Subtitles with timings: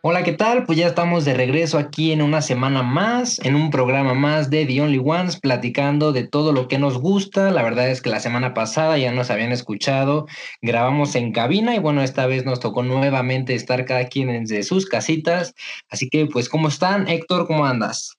[0.00, 0.64] Hola, ¿qué tal?
[0.64, 4.64] Pues ya estamos de regreso aquí en una semana más, en un programa más de
[4.64, 7.50] The Only Ones, platicando de todo lo que nos gusta.
[7.50, 10.26] La verdad es que la semana pasada ya nos habían escuchado,
[10.62, 14.86] grabamos en cabina y bueno, esta vez nos tocó nuevamente estar cada quien en sus
[14.86, 15.54] casitas.
[15.90, 17.06] Así que, pues, ¿cómo están?
[17.08, 18.17] Héctor, ¿cómo andas?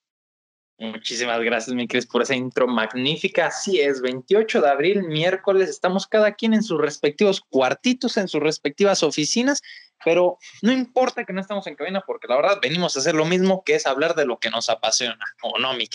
[0.80, 3.48] Muchísimas gracias, mi Cris, por esa intro magnífica.
[3.48, 8.42] Así es, 28 de abril, miércoles, estamos cada quien en sus respectivos cuartitos, en sus
[8.42, 9.62] respectivas oficinas,
[10.06, 13.26] pero no importa que no estamos en cabina, porque la verdad venimos a hacer lo
[13.26, 15.90] mismo, que es hablar de lo que nos apasiona, ¿o no, mi?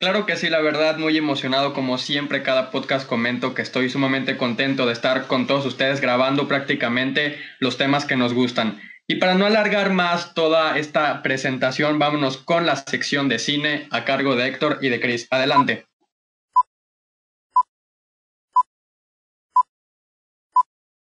[0.00, 2.42] Claro que sí, la verdad, muy emocionado como siempre.
[2.42, 7.76] Cada podcast comento que estoy sumamente contento de estar con todos ustedes grabando prácticamente los
[7.76, 8.80] temas que nos gustan.
[9.10, 14.04] Y para no alargar más toda esta presentación, vámonos con la sección de cine a
[14.04, 15.26] cargo de Héctor y de Chris.
[15.32, 15.84] Adelante.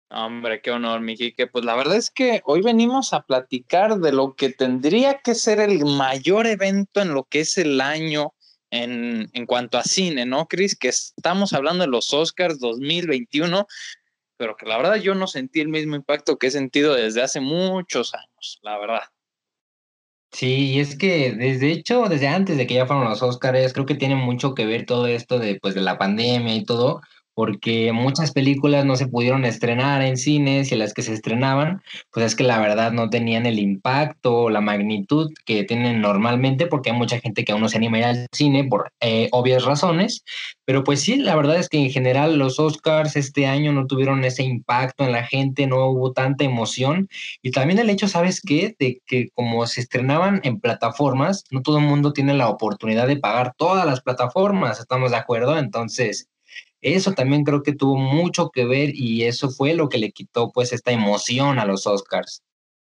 [0.09, 1.47] Hombre, qué honor, Mijique.
[1.47, 5.61] Pues la verdad es que hoy venimos a platicar de lo que tendría que ser
[5.61, 8.33] el mayor evento en lo que es el año
[8.69, 10.75] en, en cuanto a cine, ¿no, Chris?
[10.75, 13.65] Que estamos hablando de los Oscars 2021,
[14.37, 17.39] pero que la verdad yo no sentí el mismo impacto que he sentido desde hace
[17.39, 19.03] muchos años, la verdad.
[20.31, 23.85] Sí, y es que desde hecho, desde antes de que ya fueron los Oscars, creo
[23.85, 27.01] que tiene mucho que ver todo esto de, pues, de la pandemia y todo,
[27.35, 31.81] porque muchas películas no se pudieron estrenar en cines y las que se estrenaban,
[32.11, 36.67] pues es que la verdad no tenían el impacto o la magnitud que tienen normalmente,
[36.67, 39.29] porque hay mucha gente que aún no se anima a ir al cine por eh,
[39.31, 40.23] obvias razones,
[40.65, 44.23] pero pues sí, la verdad es que en general los Oscars este año no tuvieron
[44.25, 47.09] ese impacto en la gente, no hubo tanta emoción
[47.41, 48.75] y también el hecho, ¿sabes qué?
[48.79, 53.17] De que como se estrenaban en plataformas, no todo el mundo tiene la oportunidad de
[53.17, 55.57] pagar todas las plataformas, ¿estamos de acuerdo?
[55.57, 56.29] Entonces
[56.83, 60.51] eso también creo que tuvo mucho que ver y eso fue lo que le quitó
[60.51, 62.43] pues esta emoción a los Oscars.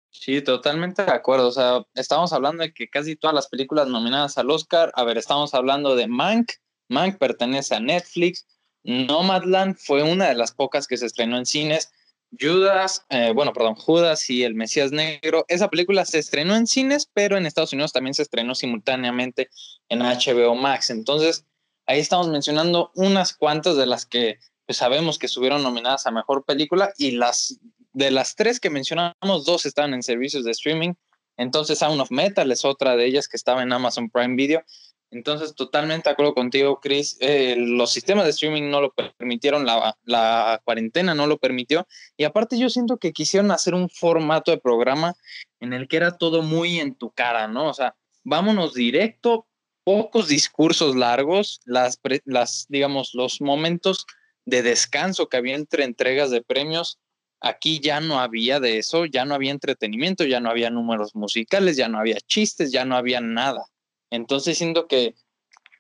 [0.09, 1.47] Sí, totalmente de acuerdo.
[1.47, 5.17] O sea, estamos hablando de que casi todas las películas nominadas al Oscar, a ver,
[5.17, 6.51] estamos hablando de Mank,
[6.89, 8.45] Mank pertenece a Netflix,
[8.83, 11.91] Nomadland fue una de las pocas que se estrenó en cines,
[12.37, 17.09] Judas, eh, bueno, perdón, Judas y el Mesías Negro, esa película se estrenó en cines,
[17.13, 19.49] pero en Estados Unidos también se estrenó simultáneamente
[19.87, 20.89] en HBO Max.
[20.89, 21.45] Entonces,
[21.87, 26.45] Ahí estamos mencionando unas cuantas de las que pues, sabemos que estuvieron nominadas a mejor
[26.45, 27.59] película y las
[27.93, 30.93] de las tres que mencionamos, dos estaban en servicios de streaming.
[31.35, 34.63] Entonces, Sound of Metal es otra de ellas que estaba en Amazon Prime Video.
[35.09, 37.17] Entonces, totalmente de acuerdo contigo, Chris.
[37.21, 41.87] Eh, los sistemas de streaming no lo permitieron, la, la, cuarentena no lo permitió.
[42.17, 45.15] Y aparte, yo siento que quisieron hacer un formato de programa
[45.59, 47.67] en el que era todo muy en tu cara, ¿no?
[47.67, 49.47] O sea, vámonos directo,
[49.87, 54.05] pocos discursos largos, las, las, digamos, los momentos
[54.43, 56.99] de descanso que había entre entregas de premios,
[57.39, 61.77] aquí ya no había de eso, ya no había entretenimiento, ya no había números musicales,
[61.77, 63.63] ya no había chistes, ya no había nada.
[64.09, 65.15] Entonces siento que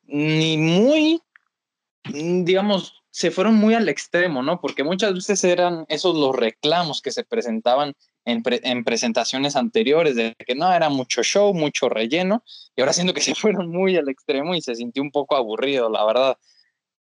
[0.05, 1.21] ni muy,
[2.05, 4.61] digamos, se fueron muy al extremo, ¿no?
[4.61, 7.93] Porque muchas veces eran esos los reclamos que se presentaban
[8.27, 12.43] en, presentaciones anteriores de que no era mucho show, mucho relleno,
[12.75, 15.89] y ahora siento que se fueron muy al extremo y se sintió un poco aburrido,
[15.89, 16.37] la verdad,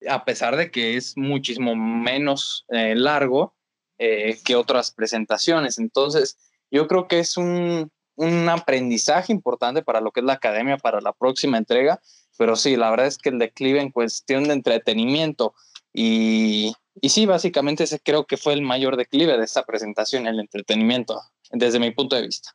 [0.07, 3.55] a pesar de que es muchísimo menos eh, largo
[3.97, 5.79] eh, que otras presentaciones.
[5.79, 6.37] Entonces,
[6.71, 11.01] yo creo que es un, un aprendizaje importante para lo que es la academia para
[11.01, 11.99] la próxima entrega,
[12.37, 15.55] pero sí, la verdad es que el declive en cuestión de entretenimiento
[15.91, 20.39] y, y sí, básicamente ese creo que fue el mayor declive de esta presentación, el
[20.39, 21.21] entretenimiento,
[21.51, 22.51] desde mi punto de vista.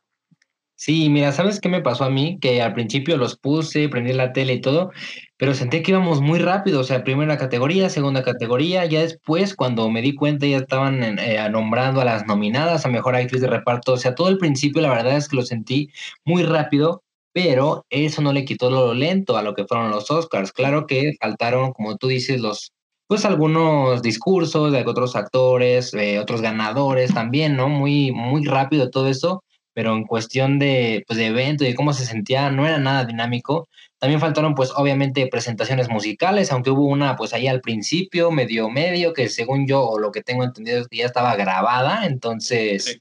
[0.77, 2.37] Sí, mira, ¿sabes qué me pasó a mí?
[2.41, 4.91] Que al principio los puse, prendí la tele y todo,
[5.37, 9.89] pero sentí que íbamos muy rápido, o sea, primera categoría, segunda categoría, ya después cuando
[9.89, 13.93] me di cuenta ya estaban eh, nombrando a las nominadas a Mejor Actriz de Reparto,
[13.93, 15.89] o sea, todo el principio la verdad es que lo sentí
[16.25, 20.53] muy rápido, pero eso no le quitó lo lento a lo que fueron los Oscars.
[20.53, 22.71] Claro que faltaron, como tú dices, los
[23.07, 27.69] pues algunos discursos de otros actores, eh, otros ganadores también, ¿no?
[27.69, 29.43] Muy, muy rápido todo eso,
[29.73, 33.05] pero en cuestión de, pues, de evento y de cómo se sentía, no era nada
[33.05, 33.67] dinámico.
[33.99, 39.13] También faltaron, pues, obviamente, presentaciones musicales, aunque hubo una, pues, ahí al principio, medio medio,
[39.13, 42.99] que según yo, o lo que tengo entendido, es que ya estaba grabada, entonces,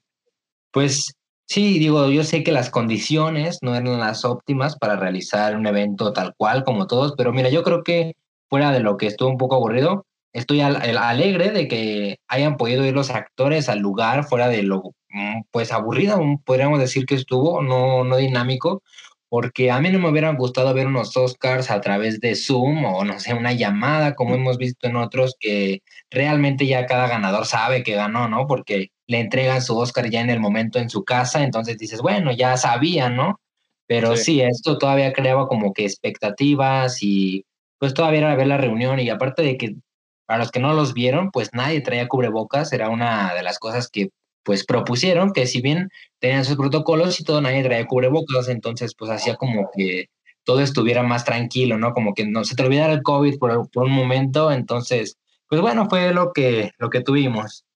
[0.73, 1.15] pues,
[1.47, 6.13] sí, digo, yo sé que las condiciones no eran las óptimas para realizar un evento
[6.13, 8.15] tal cual como todos, pero mira, yo creo que
[8.49, 12.95] fuera de lo que estuvo un poco aburrido, estoy alegre de que hayan podido ir
[12.95, 18.05] los actores al lugar fuera de lo mm, pues aburrido, podríamos decir que estuvo, no,
[18.05, 18.83] no dinámico,
[19.29, 23.05] porque a mí no me hubieran gustado ver unos Oscars a través de Zoom o
[23.05, 27.83] no sé, una llamada como hemos visto en otros que realmente ya cada ganador sabe
[27.83, 28.47] que ganó, ¿no?
[28.47, 32.33] Porque le entregan su Oscar ya en el momento en su casa, entonces dices, bueno,
[32.33, 33.41] ya sabía, ¿no?
[33.87, 37.45] Pero sí, esto todavía creaba como que expectativas y
[37.85, 39.77] pues todavía era ver la reunión y aparte de que
[40.25, 43.91] para los que no los vieron, pues nadie traía cubrebocas, era una de las cosas
[43.91, 44.09] que
[44.43, 49.11] pues propusieron que si bien tenían sus protocolos y todo, nadie traía cubrebocas, entonces pues
[49.11, 50.07] hacía como que
[50.45, 51.93] todo estuviera más tranquilo, ¿no?
[51.93, 55.87] Como que no se te olvidara el COVID por, por un momento, entonces, pues bueno,
[55.91, 57.67] fue lo que, lo que tuvimos.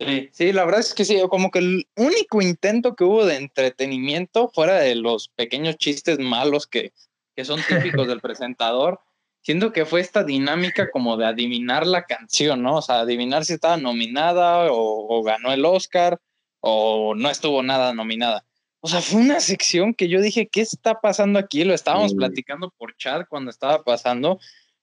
[0.00, 3.36] Sí, sí, la verdad es que sí, como que el único intento que hubo de
[3.36, 6.92] entretenimiento fuera de los pequeños chistes malos que,
[7.36, 8.98] que son típicos del presentador,
[9.42, 12.76] siento que fue esta dinámica como de adivinar la canción, ¿no?
[12.76, 16.20] O sea, adivinar si estaba nominada o, ganó el Oscar
[16.60, 18.44] o no estuvo nada nominada.
[18.80, 21.64] O sea, fue una sección que yo dije, ¿qué está pasando aquí?
[21.64, 24.38] Lo estábamos platicando por chat cuando estaba pasando.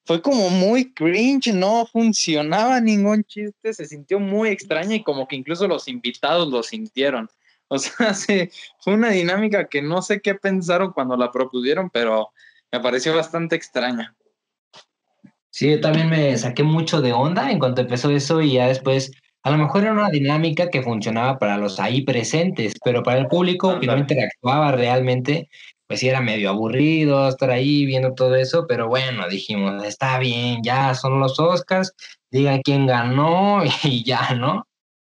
[0.06, 5.36] Fue como muy cringe, no funcionaba ningún chiste, se sintió muy extraña y como que
[5.36, 7.30] incluso los invitados lo sintieron.
[7.68, 8.50] O sea, sí,
[8.80, 12.31] fue una dinámica que no sé qué pensaron cuando la propusieron, pero
[12.71, 14.15] me pareció bastante extraña.
[15.51, 19.11] Sí, yo también me saqué mucho de onda en cuanto empezó eso y ya después,
[19.44, 23.27] a lo mejor era una dinámica que funcionaba para los ahí presentes, pero para el
[23.27, 25.49] público que no interactuaba realmente,
[25.88, 30.61] pues sí era medio aburrido estar ahí viendo todo eso, pero bueno, dijimos, está bien,
[30.63, 31.93] ya son los Oscars,
[32.29, 34.67] diga quién ganó y ya, ¿no?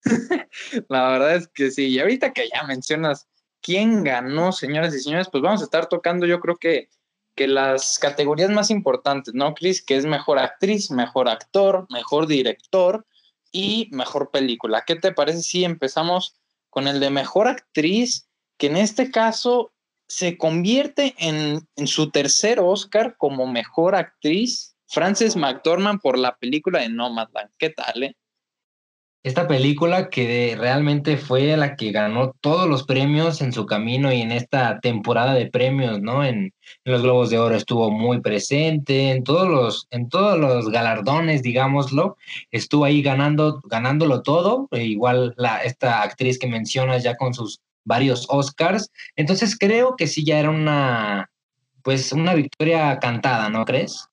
[0.88, 3.28] La verdad es que sí, y ahorita que ya mencionas
[3.62, 6.88] quién ganó, señoras y señores, pues vamos a estar tocando yo creo que
[7.34, 9.82] que las categorías más importantes, ¿no, Chris?
[9.82, 13.06] Que es mejor actriz, mejor actor, mejor director
[13.50, 14.84] y mejor película.
[14.87, 16.37] ¿Qué te parece si empezamos
[16.70, 19.73] con el de mejor actriz, que en este caso
[20.08, 26.81] se convierte en, en su tercer Oscar como mejor actriz, Frances McDormand por la película
[26.81, 27.50] de Nomadland?
[27.58, 28.17] ¿Qué tal, eh?
[29.23, 34.21] Esta película que realmente fue la que ganó todos los premios en su camino y
[34.21, 36.25] en esta temporada de premios, ¿no?
[36.25, 36.53] En,
[36.85, 42.17] los Globos de Oro estuvo muy presente, en todos los, en todos los galardones, digámoslo,
[42.51, 47.61] estuvo ahí ganando, ganándolo todo, e igual la, esta actriz que mencionas ya con sus
[47.85, 48.91] varios Oscars.
[49.17, 51.31] Entonces creo que sí ya era una,
[51.83, 54.09] pues una victoria cantada, ¿no crees?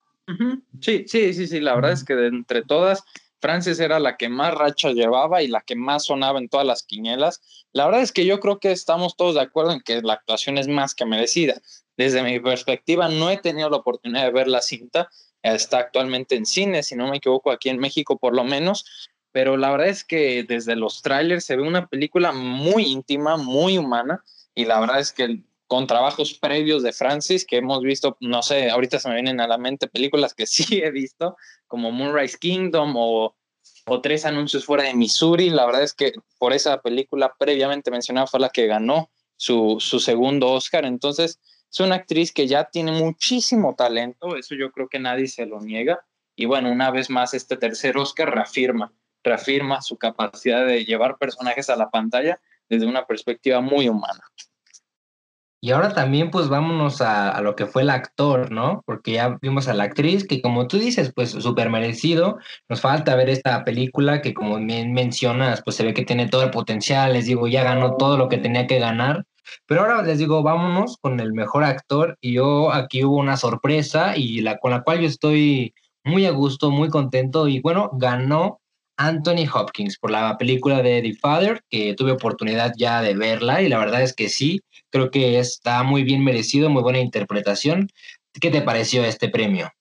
[0.82, 3.04] Sí, sí, sí, sí, la verdad es que de entre todas
[3.42, 6.84] Frances era la que más racha llevaba y la que más sonaba en todas las
[6.84, 7.42] quinielas.
[7.72, 10.58] La verdad es que yo creo que estamos todos de acuerdo en que la actuación
[10.58, 11.62] es más que merecida.
[11.98, 15.10] Desde mi perspectiva, no he tenido la oportunidad de ver la cinta.
[15.42, 18.86] Está actualmente en cine, si no me equivoco, aquí en México por lo menos.
[19.32, 23.78] Pero la verdad es que desde los trailers se ve una película muy íntima, muy
[23.78, 24.24] humana.
[24.56, 28.72] Y la verdad es que con trabajos previos de Francis que hemos visto, no sé,
[28.72, 31.38] ahorita se me vienen a la mente películas que sí he visto,
[31.68, 33.36] como Moonrise Kingdom o,
[34.04, 35.50] Tres Anuncios fuera de Missouri.
[35.50, 40.00] La verdad es que por esa película previamente mencionada fue la que ganó su, su
[40.00, 40.86] segundo Oscar.
[40.86, 41.40] Entonces,
[41.72, 45.60] es una actriz que ya tiene muchísimo talento, eso yo creo que nadie se lo
[45.60, 46.04] niega.
[46.36, 48.92] Y bueno, una vez más, este tercer Oscar reafirma,
[49.24, 52.40] reafirma su capacidad de llevar personajes a la pantalla
[52.70, 54.24] desde una perspectiva muy humana.
[55.62, 58.82] Y ahora también pues vámonos a, lo que fue el actor, ¿no?
[58.86, 62.38] Porque ya vimos a la actriz que como tú dices, pues súper merecido.
[62.70, 66.44] Nos falta ver esta película que como bien mencionas, pues se ve que tiene todo
[66.44, 69.26] el potencial, les digo, ya ganó todo lo que tenía que ganar.
[69.66, 74.16] Pero ahora les digo, vámonos con el mejor actor y yo aquí hubo una sorpresa
[74.16, 75.74] y la con la cual yo estoy
[76.04, 78.62] muy a gusto, muy contento y bueno, ganó
[79.00, 83.70] Anthony Hopkins por la película de The Father, que tuve oportunidad ya de verla y
[83.70, 87.90] la verdad es que sí, Creo que está muy bien merecido, muy buena interpretación.
[88.40, 89.72] ¿Qué te pareció este premio?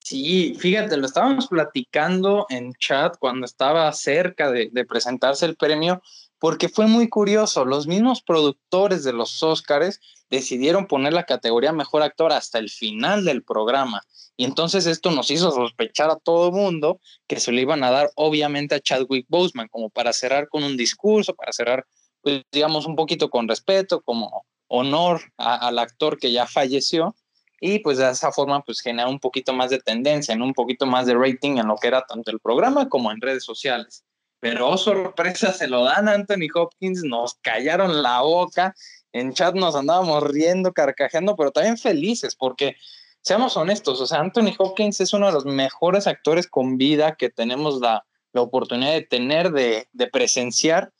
[0.00, 6.02] Sí, fíjate, lo estábamos platicando en chat cuando estaba cerca de, de, presentarse el premio,
[6.40, 7.64] porque fue muy curioso.
[7.64, 10.00] Los mismos productores de los Oscars
[10.32, 14.00] decidieron poner la categoría Mejor Actor hasta el final del programa.
[14.34, 18.10] Y entonces esto nos hizo sospechar a todo mundo que se lo iban a dar
[18.16, 21.86] obviamente a Chadwick Boseman, como para cerrar con un discurso, para cerrar
[22.22, 27.14] pues, digamos, un poquito con respeto, como honor al actor que ya falleció
[27.60, 30.86] y pues de esa forma pues genera un poquito más de tendencia, en un poquito
[30.86, 34.02] más de rating en lo que era tanto el programa como en redes sociales.
[34.40, 38.74] Pero oh, sorpresa, se lo dan a Anthony Hopkins, nos callaron la boca,
[39.12, 42.76] en chat nos andábamos riendo, carcajeando, pero también felices porque
[43.20, 47.30] seamos honestos, o sea, Anthony Hopkins es uno de los mejores actores con vida que
[47.30, 50.92] tenemos la, la oportunidad de tener, de, de presenciar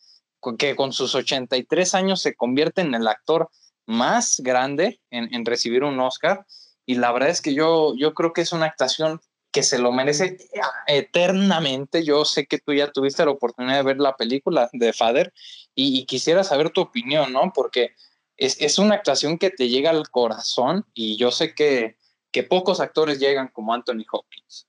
[0.59, 3.49] que con sus 83 años se convierte en el actor
[3.87, 6.47] más grande en, recibir un Oscar.
[6.85, 9.21] Y la verdad es que yo, yo creo que es una actuación
[9.53, 10.39] que se lo merece
[10.87, 12.05] eternamente.
[12.05, 15.33] Yo sé que tú ya tuviste la oportunidad de ver la película de Father
[15.75, 17.53] y, quisiera saber tu opinión, ¿no?
[17.55, 17.93] Porque
[18.37, 21.97] es, es, una actuación que te llega al corazón y yo sé que,
[22.31, 24.67] que pocos actores llegan como Anthony Hopkins.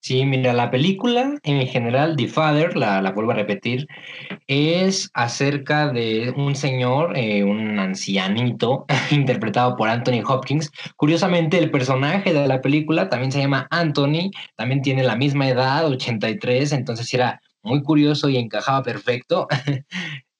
[0.00, 3.88] Sí, mira, la película en general, The Father, la, la vuelvo a repetir,
[4.46, 10.70] es acerca de un señor, eh, un ancianito, interpretado por Anthony Hopkins.
[10.96, 15.86] Curiosamente, el personaje de la película también se llama Anthony, también tiene la misma edad,
[15.86, 19.48] 83, entonces era muy curioso y encajaba perfecto.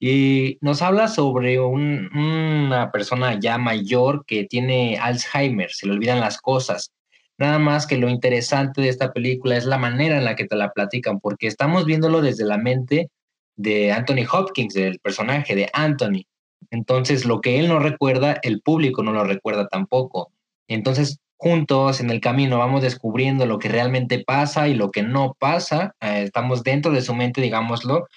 [0.01, 6.39] y nos habla sobre una persona ya mayor que tiene Alzheimer, se le olvidan las
[6.39, 6.93] cosas.
[7.39, 10.57] Nada más que lo interesante de esta película es la manera en la que te
[10.57, 13.11] la platican, porque estamos viéndolo desde la mente
[13.57, 16.25] de Anthony Hopkins, del personaje de Anthony.
[16.71, 20.33] Entonces, lo que él no recuerda, el público no lo recuerda tampoco.
[20.67, 25.37] Entonces, juntos en el camino vamos descubriendo lo que realmente pasa y lo que no
[25.39, 25.95] pasa.
[26.01, 28.09] Eh, estamos dentro de su mente, digámoslo.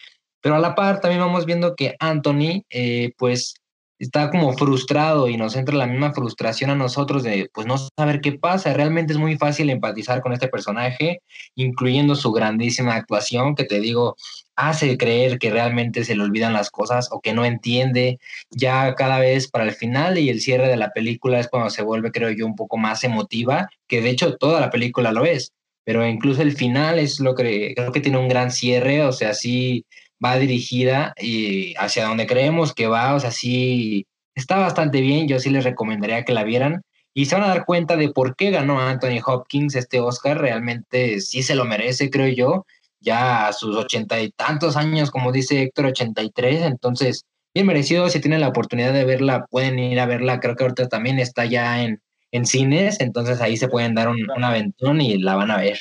[0.41, 3.60] Pero a la par también vamos viendo que Anthony, eh, pues,
[4.01, 8.19] está como frustrado y nos entra la misma frustración a nosotros de pues no saber
[8.19, 8.73] qué pasa.
[8.73, 11.21] Realmente es muy fácil empatizar con este personaje,
[11.55, 14.15] incluyendo su grandísima actuación, que te digo,
[14.55, 18.19] hace creer que realmente se le olvidan las cosas o que no entiende.
[18.49, 21.83] Ya cada vez para el final y el cierre de la película es cuando se
[21.83, 25.53] vuelve, creo yo, un poco más emotiva, que de hecho toda la película lo es.
[25.83, 29.35] Pero incluso el final es lo que creo que tiene un gran cierre, o sea,
[29.35, 29.85] sí
[30.23, 35.39] va dirigida y hacia donde creemos que va, o sea, sí está bastante bien, yo
[35.39, 36.81] sí les recomendaría que la vieran
[37.13, 41.19] y se van a dar cuenta de por qué ganó Anthony Hopkins este Oscar, realmente
[41.19, 42.65] sí se lo merece, creo yo,
[42.99, 48.21] ya a sus ochenta y tantos años, como dice Héctor, 83, entonces bien merecido, si
[48.21, 51.83] tienen la oportunidad de verla, pueden ir a verla, creo que ahorita también está ya
[51.83, 52.01] en,
[52.31, 55.79] en cines, entonces ahí se pueden dar un, un aventón y la van a ver.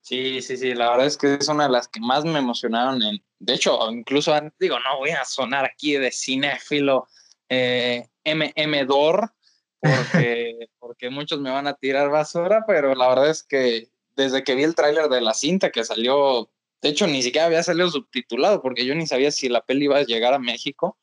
[0.00, 3.02] Sí, sí, sí, la verdad es que es una de las que más me emocionaron.
[3.02, 7.06] En, de hecho, incluso digo, no voy a sonar aquí de cinéfilo
[7.48, 9.32] eh, MM Dor,
[9.80, 14.54] porque, porque muchos me van a tirar basura, pero la verdad es que desde que
[14.54, 16.50] vi el tráiler de la cinta que salió,
[16.80, 19.98] de hecho ni siquiera había salido subtitulado, porque yo ni sabía si la peli iba
[19.98, 20.98] a llegar a México.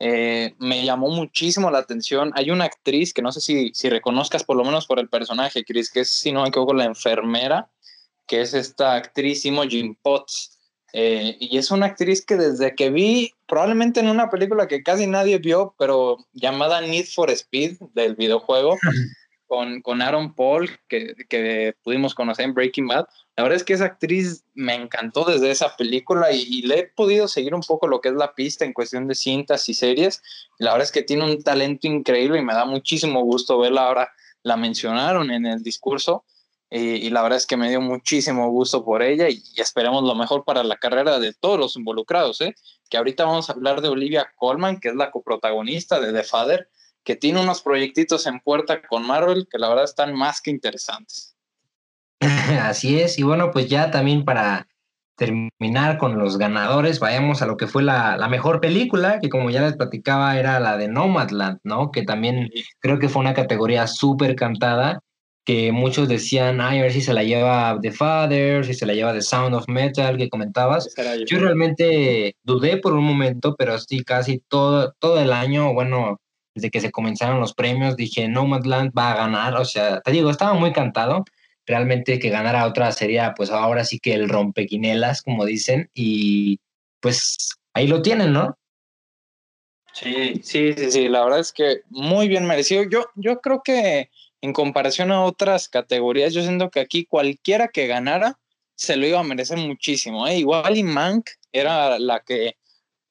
[0.00, 2.32] Eh, me llamó muchísimo la atención.
[2.34, 5.64] Hay una actriz que no sé si, si reconozcas por lo menos por el personaje,
[5.64, 7.70] Chris, que es, si no me equivoco, la enfermera
[8.26, 10.53] que es esta actriz Imogen Potts.
[10.96, 15.08] Eh, y es una actriz que desde que vi, probablemente en una película que casi
[15.08, 18.78] nadie vio, pero llamada Need for Speed del videojuego,
[19.48, 23.06] con, con Aaron Paul, que, que, pudimos conocer en Breaking Bad.
[23.36, 26.86] La verdad es que esa actriz me encantó desde esa película y, y, le he
[26.86, 30.22] podido seguir un poco lo que es la pista en cuestión de cintas y series.
[30.58, 34.12] La verdad es que tiene un talento increíble y me da muchísimo gusto verla ahora.
[34.44, 36.24] La mencionaron en el discurso
[36.76, 40.44] y, la verdad es que me dio muchísimo gusto por ella y, esperemos lo mejor
[40.44, 42.56] para la carrera de todos los involucrados, ¿eh?
[42.90, 46.68] que ahorita vamos a hablar de Olivia Colman, que es la coprotagonista de The Father,
[47.04, 51.36] que tiene unos proyectitos en puerta con Marvel que la verdad están más que interesantes.
[52.60, 54.66] Así es, y bueno, pues ya también para
[55.14, 59.48] terminar con los ganadores, vayamos a lo que fue la, la, mejor película, que como
[59.48, 61.92] ya les platicaba era la de Nomadland, ¿no?
[61.92, 62.50] Que también
[62.80, 65.04] creo que fue una categoría súper cantada
[65.44, 68.94] que muchos decían, ay, a ver si se la lleva The Father, si se la
[68.94, 70.94] lleva The Sound of Metal, que comentabas.
[71.26, 76.20] Yo realmente dudé por un momento, pero sí, casi todo, todo el año, bueno,
[76.54, 80.30] desde que se comenzaron los premios, dije, Nomadland va a ganar, o sea, te digo,
[80.30, 81.24] estaba muy cantado,
[81.66, 86.58] realmente que ganara otra sería, pues ahora sí que el rompequinelas, como dicen, y
[87.00, 88.56] pues ahí lo tienen, ¿no?
[89.92, 92.82] Sí, sí, sí, sí, la verdad es que muy bien merecido.
[92.82, 94.10] Yo, yo creo que
[94.44, 98.38] en comparación a otras categorías, yo siento que aquí cualquiera que ganara
[98.74, 100.26] se lo iba a merecer muchísimo.
[100.26, 100.36] ¿eh?
[100.36, 102.58] Igual y Mank era la que,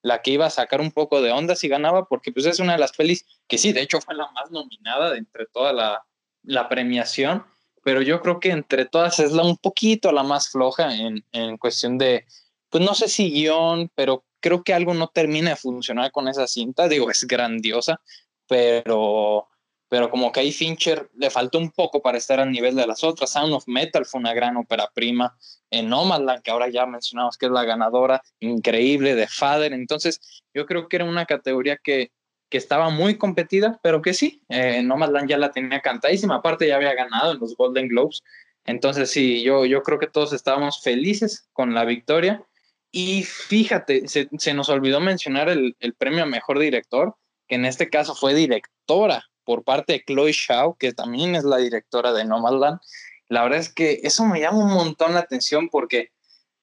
[0.04, 2.74] la que iba a sacar un poco de onda si ganaba, porque pues es una
[2.74, 6.06] de las pelis que sí, de hecho fue la más nominada de entre toda la,
[6.44, 7.44] la premiación,
[7.84, 11.58] pero yo creo que entre todas es la un poquito la más floja en, en
[11.58, 12.28] cuestión de,
[12.70, 16.46] pues no sé si guion, pero creo que algo no termina de funcionar con esa
[16.46, 16.88] cinta.
[16.88, 18.02] Digo, es grandiosa,
[18.48, 19.48] pero
[19.94, 23.04] pero como que ahí Fincher le faltó un poco para estar al nivel de las
[23.04, 23.30] otras.
[23.30, 25.38] Sound of Metal fue una gran ópera prima.
[25.70, 29.72] En Nomadland, que ahora ya mencionamos que es la ganadora, increíble, de Father.
[29.72, 32.12] Entonces, yo creo que era una categoría que,
[32.50, 36.38] que estaba muy competida, pero que sí, eh, Nomadland ya la tenía cantadísima.
[36.38, 38.24] Aparte, ya había ganado en los Golden Globes.
[38.66, 42.44] Entonces, sí, yo, yo creo que todos estábamos felices con la victoria.
[42.92, 47.16] Y fíjate, se, se nos olvidó mencionar el, el premio a mejor director
[47.48, 51.58] que en este caso fue directora por parte de Chloe Shaw, que también es la
[51.58, 52.80] directora de Nomadland.
[53.28, 56.12] La verdad es que eso me llama un montón la atención porque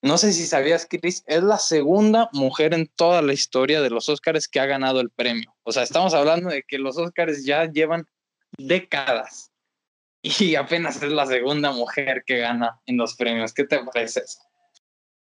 [0.02, 4.08] no sé si sabías, Chris, es la segunda mujer en toda la historia de los
[4.08, 5.54] Oscars que ha ganado el premio.
[5.62, 8.06] O sea, estamos hablando de que los Oscars ya llevan
[8.56, 9.52] décadas
[10.22, 13.52] y apenas es la segunda mujer que gana en los premios.
[13.52, 14.22] ¿Qué te parece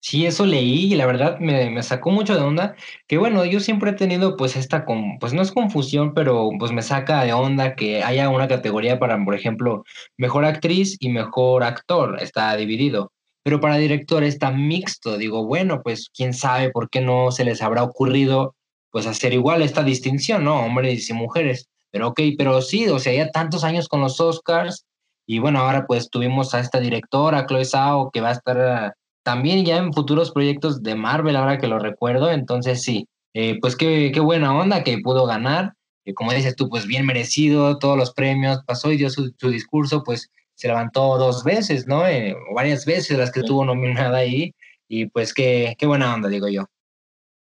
[0.08, 2.76] Sí, eso leí y la verdad me, me, sacó mucho de onda,
[3.08, 6.70] que bueno, yo siempre he tenido pues esta, con, pues no es confusión, pero pues
[6.70, 9.82] me saca de onda que haya una categoría para, por ejemplo,
[10.16, 13.10] mejor actriz y mejor actor, está dividido,
[13.42, 17.60] pero para director está mixto, digo, bueno, pues quién sabe por qué no se les
[17.60, 18.54] habrá ocurrido
[18.92, 20.64] pues hacer igual esta distinción, ¿no?
[20.64, 24.86] Hombres y mujeres, pero ok, pero sí, o sea, ya tantos años con los Oscars
[25.26, 28.94] y bueno, ahora pues tuvimos a esta directora, Chloe Zhao, que va a estar
[29.26, 33.74] también ya en futuros proyectos de Marvel, ahora que lo recuerdo, entonces sí, eh, pues
[33.74, 35.72] qué, qué, buena onda que pudo ganar,
[36.04, 40.04] eh, como dices tú, pues bien merecido, todos los premios, pasó y dio su, discurso,
[40.04, 42.06] pues se levantó dos veces, ¿no?
[42.06, 44.54] Eh, varias veces las que estuvo nominada ahí,
[44.86, 46.66] y pues qué, qué buena onda, digo yo.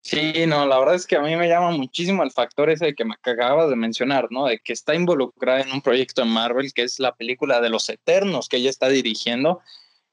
[0.04, 3.06] Sí, no, la verdad es que a mí me llama muchísimo el factor ese que
[3.06, 4.46] me acabas de mencionar, ¿no?
[4.46, 7.90] De que está involucrada en un proyecto de Marvel, que es la película de los
[7.90, 9.62] Eternos que ella está dirigiendo,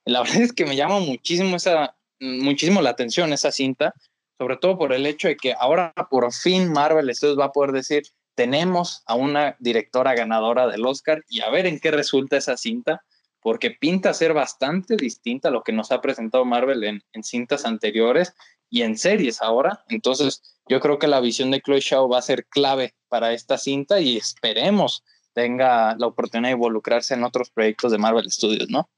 [0.09, 3.95] la verdad es que me llama muchísimo, esa, muchísimo la atención esa cinta,
[4.39, 7.73] sobre todo por el hecho de que ahora por fin Marvel Studios va a poder
[7.73, 12.57] decir, tenemos a una directora ganadora del Oscar y a ver en qué resulta esa
[12.57, 13.03] cinta,
[13.41, 17.65] porque pinta ser bastante distinta a lo que nos ha presentado Marvel en, en cintas
[17.65, 18.35] anteriores
[18.71, 19.85] y en series ahora.
[19.89, 23.59] Entonces, yo creo que la visión de Chloe Shaw va a ser clave para esta
[23.59, 25.03] cinta y esperemos
[25.35, 28.89] tenga la oportunidad de involucrarse en otros proyectos de Marvel Studios, ¿no?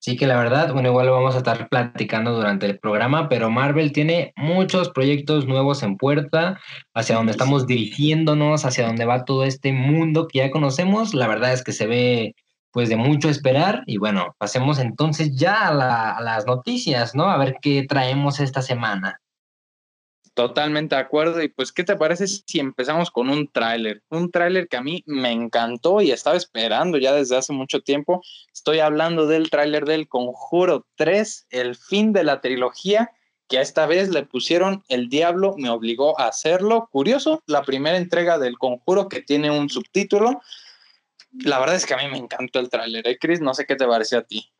[0.00, 3.50] Sí que la verdad, bueno, igual lo vamos a estar platicando durante el programa, pero
[3.50, 6.60] Marvel tiene muchos proyectos nuevos en puerta,
[6.94, 11.14] hacia donde estamos dirigiéndonos, hacia donde va todo este mundo que ya conocemos.
[11.14, 12.34] La verdad es que se ve
[12.70, 17.24] pues de mucho esperar y bueno, pasemos entonces ya a, a las noticias, ¿no?
[17.24, 19.20] A ver qué traemos esta semana.
[20.38, 21.42] Totalmente de acuerdo.
[21.42, 24.04] Y pues, ¿qué te parece si empezamos con un tráiler?
[24.08, 28.22] Un tráiler que a mí me encantó y estaba esperando ya desde hace mucho tiempo.
[28.68, 33.12] Estoy hablando del tráiler del Conjuro 3, el fin de la trilogía,
[33.48, 36.86] que esta vez le pusieron El Diablo me obligó a hacerlo.
[36.92, 40.42] Curioso, la primera entrega del Conjuro que tiene un subtítulo.
[41.32, 43.40] La verdad es que a mí me encantó el tráiler, ¿eh, Chris?
[43.40, 44.50] No sé qué te pareció a ti.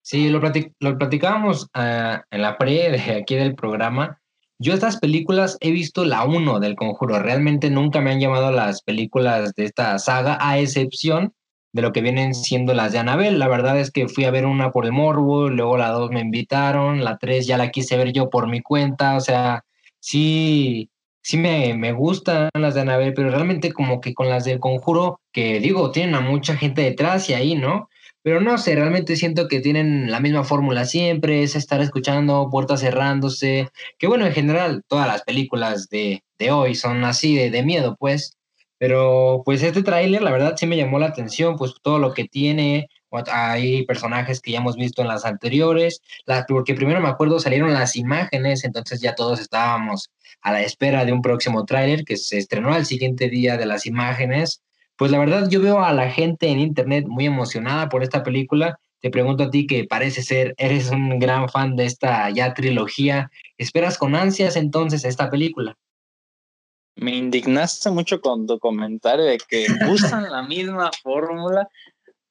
[0.00, 0.40] Sí, lo,
[0.78, 4.18] lo platicábamos ah, en la pre aquí del programa
[4.62, 8.82] yo estas películas he visto la 1 del conjuro, realmente nunca me han llamado las
[8.82, 11.32] películas de esta saga, a excepción
[11.72, 13.38] de lo que vienen siendo las de Anabel.
[13.38, 16.20] La verdad es que fui a ver una por el morbo, luego la 2 me
[16.20, 19.64] invitaron, la 3 ya la quise ver yo por mi cuenta, o sea,
[20.00, 20.90] sí,
[21.22, 25.20] sí me, me gustan las de Anabel, pero realmente como que con las del conjuro,
[25.32, 27.88] que digo, tienen a mucha gente detrás y ahí, ¿no?
[28.22, 32.80] Pero no sé, realmente siento que tienen la misma fórmula siempre, es estar escuchando, puertas
[32.80, 37.62] cerrándose, que bueno, en general todas las películas de, de hoy son así de, de,
[37.62, 38.36] miedo, pues.
[38.80, 42.24] Pero pues este tráiler, la verdad, sí me llamó la atención, pues todo lo que
[42.24, 42.88] tiene,
[43.28, 47.72] hay personajes que ya hemos visto en las anteriores, la, porque primero me acuerdo salieron
[47.72, 52.38] las imágenes, entonces ya todos estábamos a la espera de un próximo tráiler que se
[52.38, 54.62] estrenó al siguiente día de las imágenes
[55.00, 58.78] pues la verdad yo veo a la gente en internet muy emocionada por esta película.
[59.00, 63.30] Te pregunto a ti que parece ser, eres un gran fan de esta ya trilogía.
[63.56, 65.78] ¿Esperas con ansias entonces esta película?
[67.00, 71.66] Me indignaste mucho con tu comentario de que usan la misma fórmula.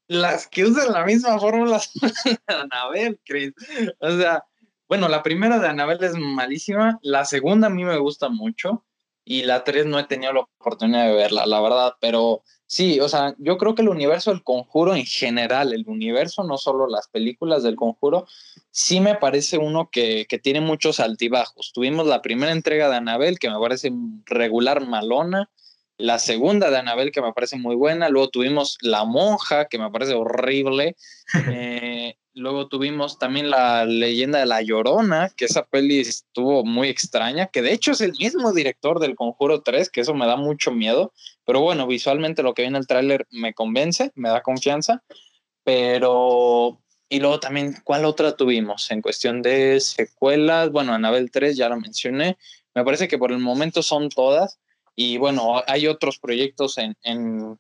[0.08, 3.52] Las que usan la misma fórmula son de Anabel, Chris.
[4.00, 4.44] O sea,
[4.88, 7.00] bueno, la primera de Anabel es malísima.
[7.02, 8.86] La segunda a mí me gusta mucho.
[9.26, 11.94] Y la tres no he tenido la oportunidad de verla, la verdad.
[12.00, 16.44] Pero Sí, o sea, yo creo que el universo del conjuro en general, el universo,
[16.44, 18.28] no solo las películas del conjuro,
[18.70, 21.72] sí me parece uno que, que tiene muchos altibajos.
[21.74, 23.92] Tuvimos la primera entrega de Anabel, que me parece
[24.28, 25.50] regular malona,
[25.98, 29.90] la segunda de Anabel, que me parece muy buena, luego tuvimos La Monja, que me
[29.90, 30.96] parece horrible,
[31.52, 37.48] eh, Luego tuvimos también la leyenda de La Llorona, que esa peli estuvo muy extraña,
[37.48, 40.72] que de hecho es el mismo director del Conjuro 3, que eso me da mucho
[40.72, 41.12] miedo,
[41.46, 45.04] pero bueno, visualmente lo que viene el tráiler me convence, me da confianza,
[45.64, 46.80] pero...
[47.12, 48.92] Y luego también, ¿cuál otra tuvimos?
[48.92, 52.38] En cuestión de secuelas, bueno, Anabel 3 ya lo mencioné,
[52.74, 54.60] me parece que por el momento son todas,
[54.96, 57.60] y bueno, hay otros proyectos en, en,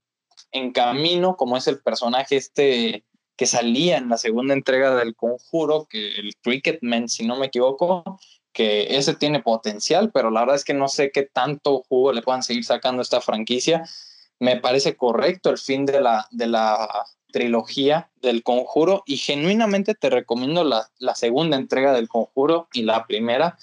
[0.51, 3.03] en camino, como es el personaje este
[3.39, 8.19] que salía en la segunda entrega del Conjuro, que el Cricketman, si no me equivoco,
[8.51, 12.21] que ese tiene potencial, pero la verdad es que no sé qué tanto jugo le
[12.21, 13.85] puedan seguir sacando a esta franquicia.
[14.39, 20.09] Me parece correcto el fin de la, de la trilogía del conjuro y genuinamente te
[20.09, 23.57] recomiendo la, la segunda entrega del conjuro y la primera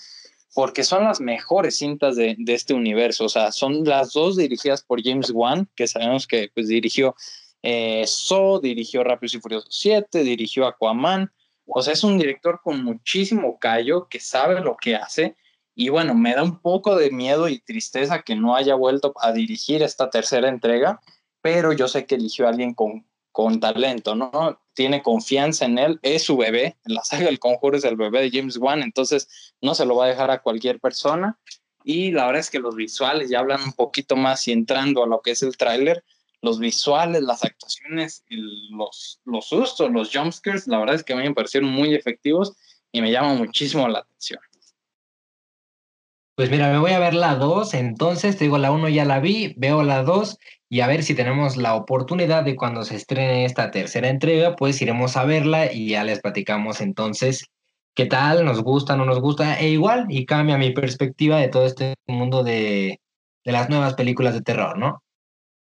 [0.55, 3.27] porque son las mejores cintas de, de, este universo.
[3.27, 7.15] O sea, son las dos dirigidas por James Wan, que sabemos que pues, dirigió
[7.63, 11.33] eh, So, dirigió Rápidos y Furiosos 7, dirigió Aquaman.
[11.67, 15.37] O sea, es un director con muchísimo callo, que sabe lo que hace.
[15.75, 19.33] Y bueno, me da un poco de miedo y tristeza que no haya vuelto a
[19.33, 21.01] dirigir esta tercera entrega,
[21.43, 24.59] pero yo sé que eligió a alguien con, con talento, ¿no?
[24.73, 28.31] Tiene confianza en él, es su bebé, la saga del conjuro es el bebé de
[28.31, 29.29] James Wan, entonces
[29.61, 31.39] no se lo va a dejar a cualquier persona.
[31.85, 35.07] Y la verdad es que los visuales ya hablan un poquito más y entrando a
[35.07, 36.03] lo que es el tráiler,
[36.43, 38.25] los visuales, las actuaciones,
[38.71, 42.57] los, los sustos, los jumpscares, la verdad es que a mí me parecieron muy efectivos
[42.93, 44.41] y me llama muchísimo la atención.
[46.37, 49.21] Pues mira, me voy a ver la 2, entonces te digo, la 1 ya la
[49.21, 53.47] vi, veo la 2 y a ver si tenemos la oportunidad de cuando se estrene
[53.47, 57.47] esta tercera entrega, pues iremos a verla y ya les platicamos entonces
[57.95, 61.65] qué tal, nos gusta, no nos gusta, e igual y cambia mi perspectiva de todo
[61.65, 63.01] este mundo de,
[63.43, 65.03] de las nuevas películas de terror, ¿no?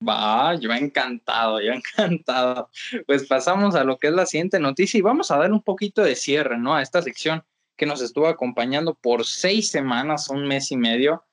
[0.06, 2.70] Va, yo encantado, yo encantado.
[3.06, 6.02] Pues pasamos a lo que es la siguiente noticia y vamos a dar un poquito
[6.02, 6.74] de cierre, ¿no?
[6.74, 7.44] A esta sección
[7.76, 11.24] que nos estuvo acompañando por seis semanas, un mes y medio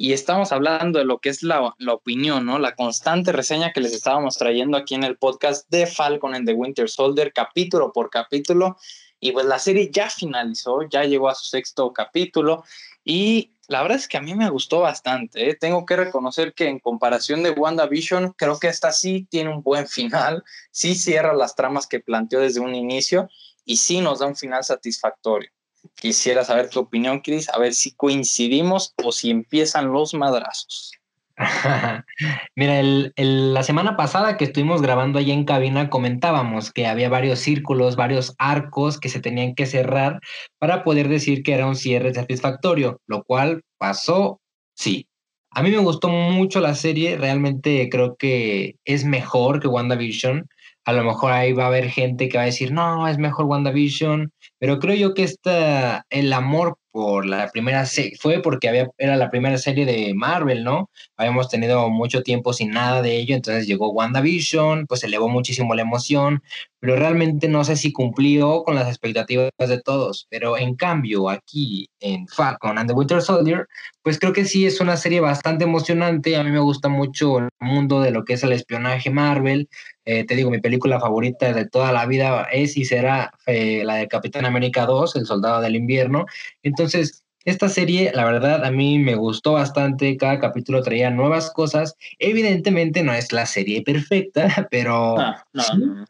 [0.00, 2.60] y estamos hablando de lo que es la, la, opinión, ¿no?
[2.60, 6.54] La constante reseña que les estábamos trayendo aquí en el podcast de Falcon and the
[6.54, 8.76] Winter Soldier, capítulo por capítulo.
[9.18, 12.62] Y pues la serie ya finalizó, ya llegó a su sexto capítulo
[13.04, 15.50] y la verdad es que a mí me gustó bastante.
[15.50, 15.54] ¿eh?
[15.54, 19.86] Tengo que reconocer que en comparación de WandaVision, creo que esta sí tiene un buen
[19.86, 23.28] final, sí cierra las tramas que planteó desde un inicio
[23.66, 25.50] y sí nos da un final satisfactorio.
[25.94, 30.92] Quisiera saber tu opinión, Chris, a ver si coincidimos o si empiezan los madrazos.
[32.56, 37.94] Mira, la semana pasada que estuvimos grabando allá en cabina comentábamos que había varios círculos,
[37.94, 40.20] varios arcos que se tenían que cerrar
[40.58, 44.40] para poder decir que era un cierre satisfactorio, lo cual pasó,
[44.74, 45.06] sí.
[45.50, 50.46] A mí me gustó mucho la serie, realmente creo que es mejor que WandaVision.
[50.84, 53.46] A lo mejor ahí va a haber gente que va a decir, no, es mejor
[53.46, 56.78] WandaVision, pero creo yo que esta, el amor
[57.24, 60.90] la primera serie, fue porque había, era la primera serie de Marvel, ¿no?
[61.16, 65.82] Habíamos tenido mucho tiempo sin nada de ello, entonces llegó WandaVision, pues elevó muchísimo la
[65.82, 66.42] emoción,
[66.80, 70.26] pero realmente no sé si cumplió con las expectativas de todos.
[70.30, 73.66] Pero en cambio, aquí en Falcon and the Winter Soldier,
[74.02, 76.36] pues creo que sí es una serie bastante emocionante.
[76.36, 79.68] A mí me gusta mucho el mundo de lo que es el espionaje Marvel.
[80.10, 83.96] Eh, te digo, mi película favorita de toda la vida es y será eh, la
[83.96, 86.24] de Capitán América 2, El Soldado del Invierno.
[86.62, 90.16] Entonces, esta serie, la verdad, a mí me gustó bastante.
[90.18, 91.96] Cada capítulo traía nuevas cosas.
[92.18, 95.44] Evidentemente no es la serie perfecta, pero ah,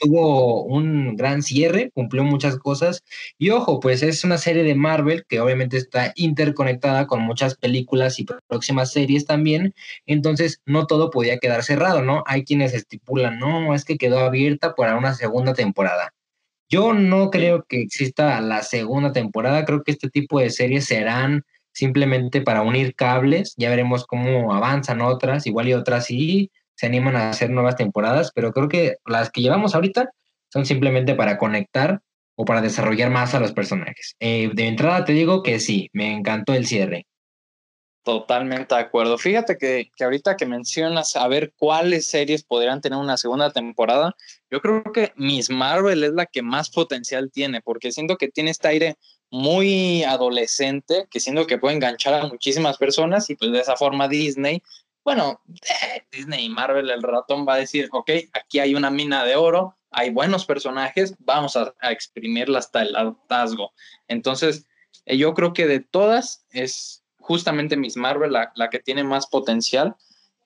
[0.01, 3.05] tuvo un gran cierre, cumplió muchas cosas.
[3.39, 8.19] Y ojo, pues es una serie de Marvel que obviamente está interconectada con muchas películas
[8.19, 9.75] y próximas series también.
[10.07, 12.25] Entonces, no todo podía quedar cerrado, ¿no?
[12.27, 16.13] Hay quienes estipulan, no, es que quedó abierta para una segunda temporada.
[16.69, 21.45] Yo no creo que exista la segunda temporada, creo que este tipo de series serán
[21.73, 27.17] simplemente para unir cables, ya veremos cómo avanzan otras, igual y otras sí se animan
[27.17, 30.11] a hacer nuevas temporadas, pero creo que las que llevamos ahorita
[30.53, 32.01] son simplemente para conectar
[32.37, 34.15] o para desarrollar más a los personajes.
[34.21, 37.07] Eh, de entrada te digo que sí, me encantó el cierre.
[38.05, 39.19] Totalmente de acuerdo.
[39.19, 44.17] Fíjate que, que, ahorita que mencionas a ver cuáles series podrían tener una segunda temporada,
[44.51, 48.51] yo creo que Miss Marvel es la que más potencial tiene, porque siento que tiene
[48.51, 48.97] este aire
[49.31, 54.09] muy adolescente, que siento que puede enganchar a muchísimas personas y pues de esa forma
[54.09, 54.63] Disney,
[55.05, 59.25] bueno, eh, Disney y Marvel, el ratón va a decir, ok, aquí hay una mina
[59.25, 63.73] de oro, hay buenos personajes, vamos a, a exprimirla hasta el hartazgo.
[64.07, 64.67] Entonces,
[65.07, 69.27] eh, yo creo que de todas es justamente Miss Marvel la, la que tiene más
[69.27, 69.95] potencial.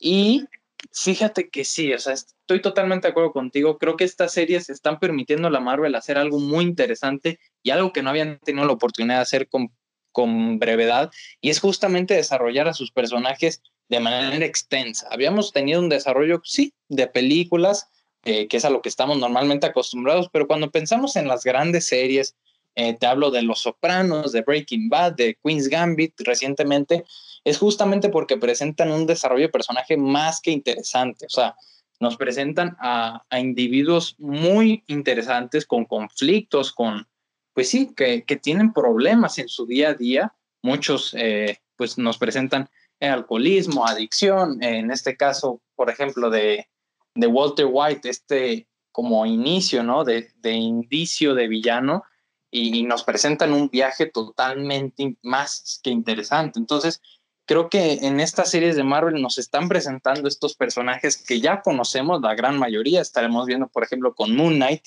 [0.01, 0.45] Y
[0.91, 3.79] fíjate que sí, o sea, estoy totalmente de acuerdo contigo.
[3.79, 7.93] Creo que estas series están permitiendo a la Marvel hacer algo muy interesante y algo
[7.93, 9.71] que no habían tenido la oportunidad de hacer con,
[10.11, 15.07] con brevedad, y es justamente desarrollar a sus personajes de manera extensa.
[15.11, 17.87] Habíamos tenido un desarrollo, sí, de películas,
[18.25, 21.87] eh, que es a lo que estamos normalmente acostumbrados, pero cuando pensamos en las grandes
[21.87, 22.35] series,
[22.75, 27.05] eh, te hablo de Los Sopranos, de Breaking Bad, de Queen's Gambit recientemente,
[27.45, 31.27] es justamente porque presentan un desarrollo de personaje más que interesante.
[31.27, 31.57] O sea,
[32.01, 37.07] nos presentan a, individuos muy interesantes con conflictos, con,
[37.53, 42.19] pues sí, que, que, tienen problemas en su día a día muchos eh, pues nos
[42.19, 46.69] presentan alcoholismo, adicción, en este caso, por ejemplo, de,
[47.17, 50.05] de Walter White, este como inicio, ¿no?
[50.05, 52.05] De, de indicio de villano
[52.53, 56.59] y, nos presentan un viaje totalmente más que interesante.
[56.59, 57.01] Entonces,
[57.47, 62.21] creo que en estas series de Marvel nos están presentando estos personajes que ya conocemos,
[62.21, 63.01] la gran mayoría.
[63.01, 64.83] Estaremos viendo, por ejemplo, con Moon Knight,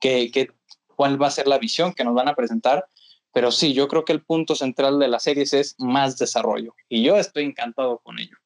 [0.00, 0.48] que, que,
[0.96, 2.86] cuál va a ser la visión que nos van a presentar.
[3.32, 7.04] Pero sí, yo creo que el punto central de las series es más desarrollo y
[7.04, 8.36] yo estoy encantado con ello.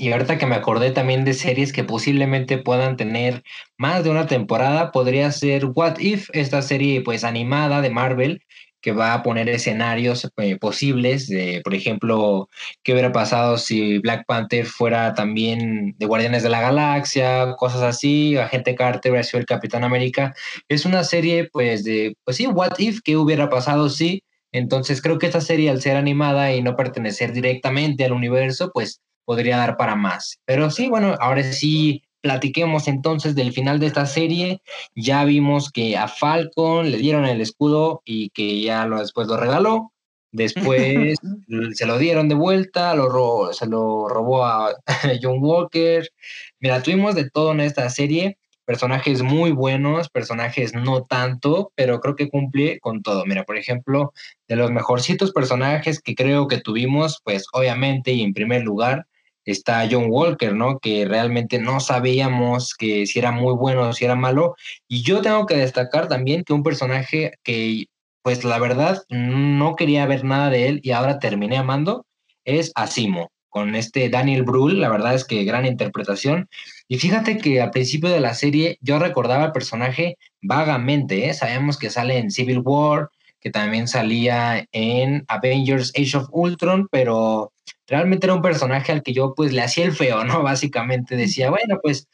[0.00, 3.42] Y ahorita que me acordé también de series que posiblemente puedan tener
[3.76, 8.42] más de una temporada, podría ser What If, esta serie pues animada de Marvel
[8.80, 12.48] que va a poner escenarios eh, posibles de, por ejemplo,
[12.82, 18.38] qué hubiera pasado si Black Panther fuera también de Guardianes de la Galaxia, cosas así,
[18.38, 20.34] Agente Carter hubiera sido el Capitán América.
[20.70, 24.22] Es una serie pues de, pues sí, What If, qué hubiera pasado si.
[24.50, 29.02] Entonces creo que esta serie al ser animada y no pertenecer directamente al universo, pues
[29.30, 30.40] podría dar para más.
[30.44, 34.60] Pero sí, bueno, ahora sí platiquemos entonces del final de esta serie.
[34.96, 39.36] Ya vimos que a Falcon le dieron el escudo y que ya lo, después lo
[39.36, 39.92] regaló.
[40.32, 41.16] Después
[41.74, 44.74] se lo dieron de vuelta, lo se lo robó a
[45.22, 46.10] John Walker.
[46.58, 48.36] Mira, tuvimos de todo en esta serie.
[48.64, 53.24] Personajes muy buenos, personajes no tanto, pero creo que cumple con todo.
[53.26, 54.12] Mira, por ejemplo,
[54.48, 59.06] de los mejorcitos personajes que creo que tuvimos, pues obviamente y en primer lugar,
[59.44, 60.78] está John Walker, ¿no?
[60.78, 64.54] Que realmente no sabíamos que si era muy bueno o si era malo.
[64.88, 67.86] Y yo tengo que destacar también que un personaje que,
[68.22, 72.06] pues la verdad, no quería ver nada de él y ahora terminé amando,
[72.44, 76.48] es Asimo, con este Daniel Brühl, la verdad es que gran interpretación.
[76.88, 81.34] Y fíjate que al principio de la serie yo recordaba al personaje vagamente, ¿eh?
[81.34, 87.52] Sabemos que sale en Civil War, que también salía en Avengers Age of Ultron, pero
[87.86, 90.42] realmente era un personaje al que yo pues le hacía el feo, ¿no?
[90.42, 92.08] Básicamente decía, bueno, pues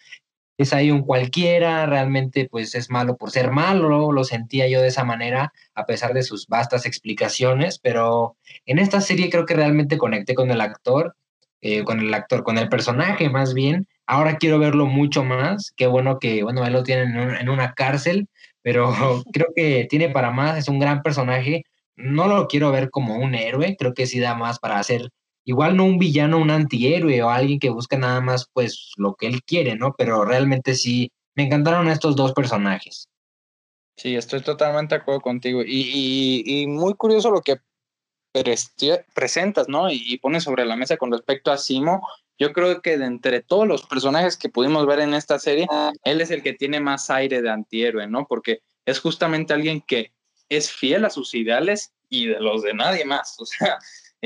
[0.59, 4.89] es ahí un cualquiera, realmente pues es malo por ser malo, lo sentía yo de
[4.89, 9.99] esa manera, a pesar de sus vastas explicaciones, pero en esta serie creo que realmente
[9.99, 11.15] conecté con el actor,
[11.61, 15.87] eh, con el actor, con el personaje más bien, ahora quiero verlo mucho más, qué
[15.87, 18.29] bueno que, bueno, él lo tienen en una cárcel,
[18.63, 18.89] pero
[19.33, 21.65] creo que tiene para más, es un gran personaje,
[21.97, 25.11] no lo quiero ver como un héroe, creo que sí da más para hacer
[25.47, 29.29] igual no un villano, un antihéroe o alguien que busca nada más pues lo que
[29.29, 29.95] él quiere, ¿no?
[29.97, 33.09] Pero realmente sí, me encantaron estos dos personajes.
[33.97, 35.63] Sí, estoy totalmente de acuerdo contigo.
[35.65, 37.57] Y, muy curioso lo que
[39.15, 39.91] presentas, ¿no?
[39.91, 42.07] Y, pones sobre la mesa con respecto a Simo.
[42.39, 45.67] Yo creo que de entre todos los personajes que pudimos ver en esta serie,
[46.03, 48.27] él es el que tiene más aire de antihéroe, ¿no?
[48.27, 50.13] Porque es justamente alguien que
[50.49, 53.37] es fiel a sus ideales y de los de nadie más.
[53.39, 53.79] O sea,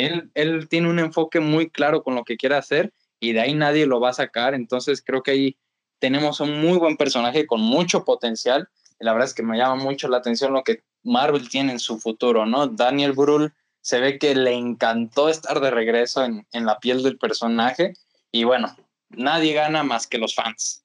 [0.06, 3.86] él, tiene un enfoque muy claro con lo que quiere hacer y de ahí nadie
[3.86, 4.54] lo va a sacar.
[4.54, 5.56] Entonces creo que ahí
[5.98, 8.68] tenemos un muy buen personaje con mucho potencial.
[8.98, 11.78] Y la verdad es que me llama mucho la atención lo que Marvel tiene en
[11.78, 12.66] su futuro, ¿no?
[12.66, 17.94] Daniel Brühl se ve que le encantó estar de regreso en, la piel del personaje
[18.30, 18.76] y bueno,
[19.08, 20.84] nadie gana más que los fans.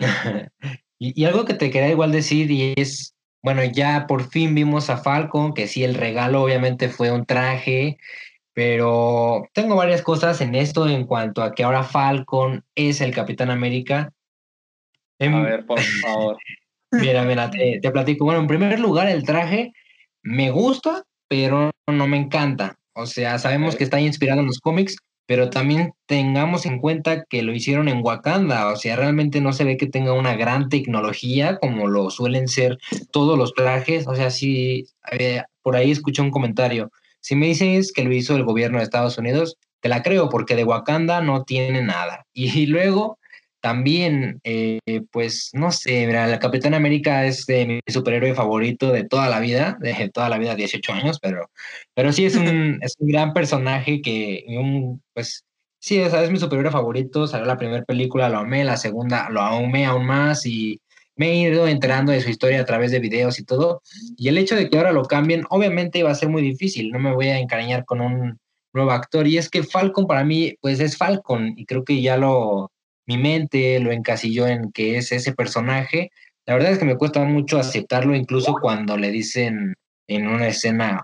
[0.98, 4.90] y, y, algo que te quería igual decir y es bueno, ya por fin vimos
[4.90, 7.98] a Falcon, que sí, el regalo obviamente fue un traje,
[8.52, 13.50] pero tengo varias cosas en esto en cuanto a que ahora Falcon es el Capitán
[13.50, 14.12] América.
[15.20, 16.36] A em, ver, por favor.
[16.92, 18.24] mira, mira, te, te, platico.
[18.24, 19.72] Bueno, en primer lugar, el traje
[20.22, 22.76] me gusta, pero no me encanta.
[22.94, 24.96] O sea, sabemos que está inspirado en los cómics,
[25.28, 29.64] pero también tengamos en cuenta que lo hicieron en Wakanda, o sea, realmente no se
[29.64, 32.78] ve que tenga una gran tecnología como lo suelen ser
[33.10, 37.92] todos los trajes, o sea, si eh, por ahí escuché un comentario, si me dices
[37.92, 41.44] que lo hizo el gobierno de Estados Unidos, te la creo porque de Wakanda no
[41.44, 42.24] tiene nada.
[42.32, 43.17] Y, luego
[43.60, 49.04] también, eh, pues, no sé, mira, la Capitán América es de mi superhéroe favorito de
[49.04, 51.50] toda la vida, de toda la vida, 18 años, pero,
[51.94, 55.44] pero sí es un, es un gran personaje que, un, pues,
[55.80, 59.40] sí, es, es mi superhéroe favorito, salió la primera película, lo amé, la segunda lo
[59.40, 60.80] amé aún más y
[61.16, 63.82] me he ido enterando de su historia a través de videos y todo.
[64.16, 67.00] Y el hecho de que ahora lo cambien, obviamente iba a ser muy difícil, no
[67.00, 68.38] me voy a encariñar con un
[68.72, 69.26] nuevo actor.
[69.26, 72.70] Y es que Falcon para mí, pues es Falcon, y creo que ya lo,
[73.08, 76.10] mi mente lo encasilló en que es ese personaje.
[76.46, 79.74] La verdad es que me cuesta mucho aceptarlo, incluso cuando le dicen
[80.06, 81.02] en una escena,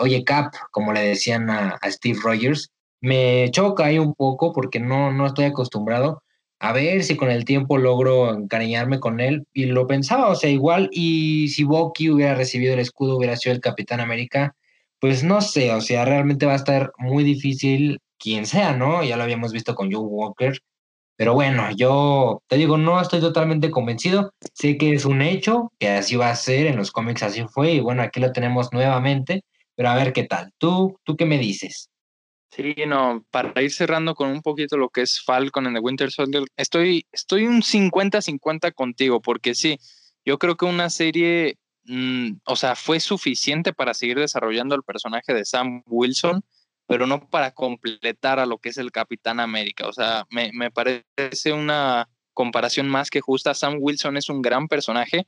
[0.00, 5.12] oye, Cap, como le decían a, Steve Rogers, me choca ahí un poco porque no,
[5.12, 6.22] no estoy acostumbrado.
[6.58, 9.46] A ver si con el tiempo logro encariñarme con él.
[9.52, 13.54] Y lo pensaba, o sea, igual, y si Bucky hubiera recibido el escudo, hubiera sido
[13.54, 14.56] el Capitán América,
[15.00, 19.04] pues no sé, o sea, realmente va a estar muy difícil quien sea, ¿no?
[19.04, 20.60] Ya lo habíamos visto con Joe Walker.
[21.16, 24.32] Pero bueno, yo te digo, no estoy totalmente convencido.
[24.52, 27.72] Sé que es un hecho, que así va a ser, en los cómics así fue,
[27.72, 29.44] y bueno, aquí lo tenemos nuevamente,
[29.76, 30.52] pero a ver qué tal.
[30.58, 31.90] ¿Tú, tú qué me dices?
[32.50, 36.10] Sí, no, para ir cerrando con un poquito lo que es Falcon en The Winter
[36.12, 39.78] Soldier, estoy, estoy un 50-50 contigo, porque sí,
[40.24, 45.34] yo creo que una serie, mm, o sea, fue suficiente para seguir desarrollando el personaje
[45.34, 46.44] de Sam Wilson,
[46.86, 49.86] pero no para completar a lo que es el Capitán América.
[49.86, 53.54] O sea, me, me parece una comparación más que justa.
[53.54, 55.26] Sam Wilson es un gran personaje,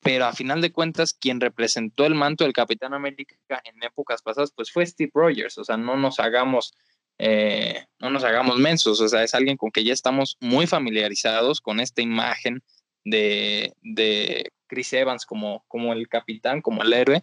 [0.00, 4.52] pero a final de cuentas quien representó el manto del Capitán América en épocas pasadas
[4.54, 6.74] pues fue Steve Rogers, o sea, no nos hagamos
[7.18, 11.60] eh, no nos hagamos mensos, o sea, es alguien con que ya estamos muy familiarizados
[11.60, 12.64] con esta imagen
[13.04, 17.22] de, de Chris Evans como, como el capitán, como el héroe,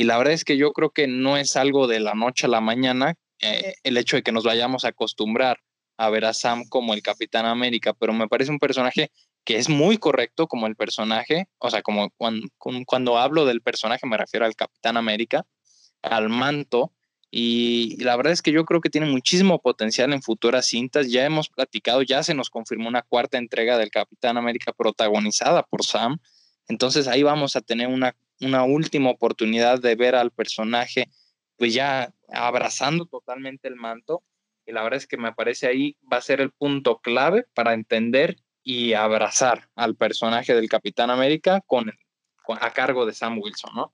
[0.00, 2.48] y la verdad es que yo creo que no es algo de la noche a
[2.48, 5.58] la mañana eh, el hecho de que nos vayamos a acostumbrar
[5.98, 9.12] a ver a Sam como el Capitán América, pero me parece un personaje
[9.44, 12.48] que es muy correcto como el personaje, o sea, como cuando,
[12.86, 15.44] cuando hablo del personaje me refiero al Capitán América,
[16.00, 16.94] al manto,
[17.30, 21.10] y, la verdad es que yo creo que tiene muchísimo potencial en futuras cintas.
[21.10, 25.84] Ya hemos platicado, ya se nos confirmó una cuarta entrega del Capitán América protagonizada por
[25.84, 26.18] Sam.
[26.68, 31.08] Entonces ahí vamos a tener una, una última oportunidad de ver al personaje
[31.60, 34.22] pues ya abrazando totalmente el manto.
[34.64, 37.74] Y la verdad es que me parece ahí va a ser el punto clave para
[37.74, 41.92] entender y abrazar al personaje del Capitán América con,
[42.48, 43.92] a cargo de Sam Wilson, ¿no?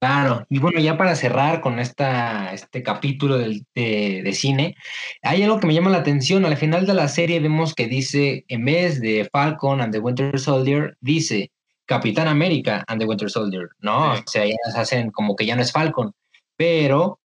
[0.00, 4.74] Claro, y bueno, ya para cerrar con esta, este capítulo del, de, de, cine,
[5.22, 6.44] hay algo que me llama la atención.
[6.44, 10.38] Al final de la serie vemos que dice, en vez de Falcon and the Winter
[10.38, 11.52] Soldier, dice
[11.86, 14.12] Capitán América and the Winter Soldier, ¿no?
[14.12, 16.12] O sea, ya hacen como que ya no es Falcon,
[16.56, 17.18] pero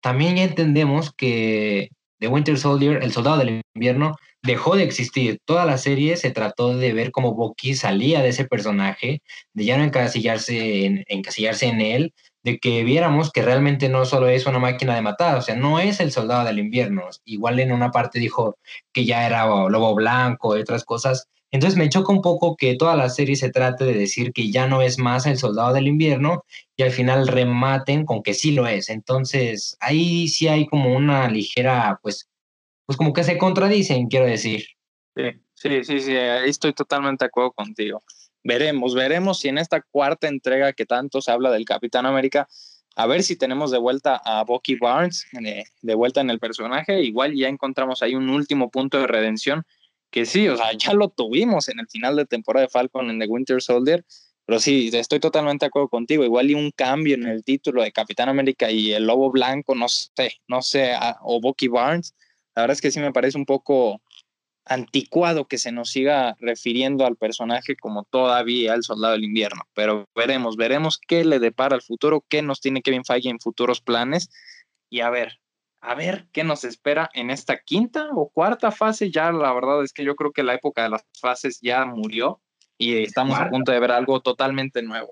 [0.00, 5.38] también ya entendemos que The Winter Soldier, el soldado del invierno, dejó de existir.
[5.44, 9.20] Toda la serie se trató de ver cómo Bucky salía de ese personaje,
[9.52, 14.28] de ya no encasillarse en, encasillarse en él, de que viéramos que realmente no solo
[14.28, 17.02] es una máquina de matar, o sea, no es el soldado del invierno.
[17.24, 18.56] Igual en una parte dijo
[18.92, 21.28] que ya era lobo blanco y otras cosas.
[21.50, 24.66] Entonces me choca un poco que toda la serie se trate de decir que ya
[24.66, 26.44] no es más el soldado del invierno
[26.76, 28.90] y al final rematen con que sí lo es.
[28.90, 32.28] Entonces ahí sí hay como una ligera, pues,
[32.84, 34.66] pues como que se contradicen, quiero decir.
[35.14, 38.02] Sí, sí, sí, sí, ahí estoy totalmente de acuerdo contigo.
[38.42, 42.46] Veremos, veremos si en esta cuarta entrega que tanto se habla del Capitán América,
[42.94, 47.02] a ver si tenemos de vuelta a Bucky Barnes, eh, de vuelta en el personaje,
[47.02, 49.64] igual ya encontramos ahí un último punto de redención,
[50.10, 53.18] que sí, o sea, ya lo tuvimos en el final de temporada de Falcon en
[53.18, 54.04] The Winter Soldier,
[54.46, 56.24] pero sí, estoy totalmente de acuerdo contigo.
[56.24, 59.88] Igual y un cambio en el título de Capitán América y el Lobo Blanco, no
[59.88, 60.92] sé, no sé,
[61.22, 62.14] o Bucky Barnes,
[62.54, 64.00] la verdad es que sí me parece un poco
[64.64, 70.06] anticuado que se nos siga refiriendo al personaje como todavía el soldado del invierno, pero
[70.14, 74.28] veremos, veremos qué le depara al futuro, qué nos tiene Kevin Feige en futuros planes
[74.90, 75.38] y a ver,
[75.80, 79.92] a ver qué nos espera en esta quinta o cuarta fase, ya la verdad es
[79.92, 82.40] que yo creo que la época de las fases ya murió
[82.78, 85.10] y estamos a punto de ver algo totalmente nuevo.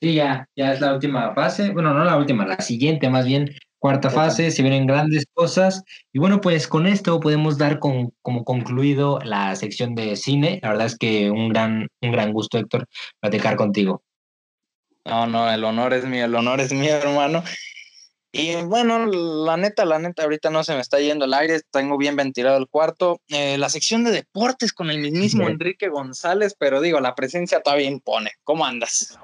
[0.00, 3.54] Sí, ya, ya es la última fase, bueno, no la última, la siguiente más bien,
[3.80, 5.82] Cuarta fase, se vienen grandes cosas.
[6.12, 10.60] Y bueno, pues con esto podemos dar con, como concluido la sección de cine.
[10.62, 12.86] La verdad es que un gran, un gran gusto, Héctor,
[13.20, 14.02] platicar contigo.
[15.04, 17.42] No, no, el honor es mío, el honor es mío, hermano.
[18.32, 21.98] Y bueno, la neta, la neta, ahorita no se me está yendo el aire, tengo
[21.98, 23.20] bien ventilado el cuarto.
[23.28, 27.88] Eh, la sección de deportes con el mismísimo Enrique González, pero digo, la presencia todavía
[27.88, 28.32] impone.
[28.44, 29.18] ¿Cómo andas?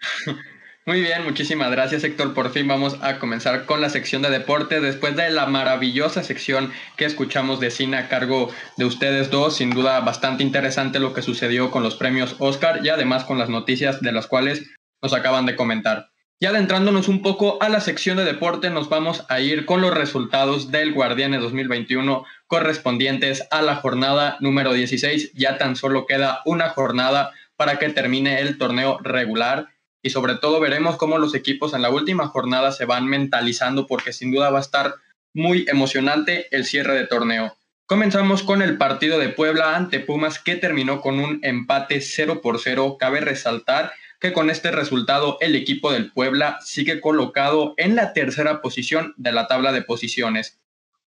[0.90, 2.34] Muy bien, muchísimas gracias Héctor.
[2.34, 6.72] Por fin vamos a comenzar con la sección de deporte después de la maravillosa sección
[6.96, 9.54] que escuchamos de cine a cargo de ustedes dos.
[9.54, 13.48] Sin duda bastante interesante lo que sucedió con los premios Oscar y además con las
[13.48, 14.68] noticias de las cuales
[15.00, 16.08] nos acaban de comentar.
[16.40, 19.94] Y adentrándonos un poco a la sección de deporte, nos vamos a ir con los
[19.94, 25.34] resultados del Guardiane 2021 correspondientes a la jornada número 16.
[25.34, 29.68] Ya tan solo queda una jornada para que termine el torneo regular
[30.02, 34.12] y sobre todo veremos cómo los equipos en la última jornada se van mentalizando porque
[34.12, 34.94] sin duda va a estar
[35.34, 37.56] muy emocionante el cierre de torneo.
[37.86, 42.60] Comenzamos con el partido de Puebla ante Pumas que terminó con un empate 0 por
[42.60, 42.96] 0.
[43.00, 48.60] Cabe resaltar que con este resultado el equipo del Puebla sigue colocado en la tercera
[48.60, 50.60] posición de la tabla de posiciones.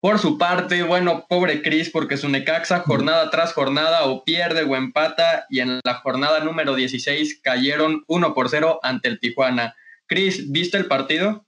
[0.01, 4.77] Por su parte, bueno, pobre Cris, porque su Necaxa jornada tras jornada o pierde o
[4.77, 9.75] empata y en la jornada número 16 cayeron 1 por 0 ante el Tijuana.
[10.07, 11.45] Cris, ¿viste el partido?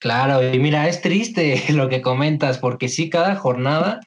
[0.00, 4.00] Claro, y mira, es triste lo que comentas, porque sí, cada jornada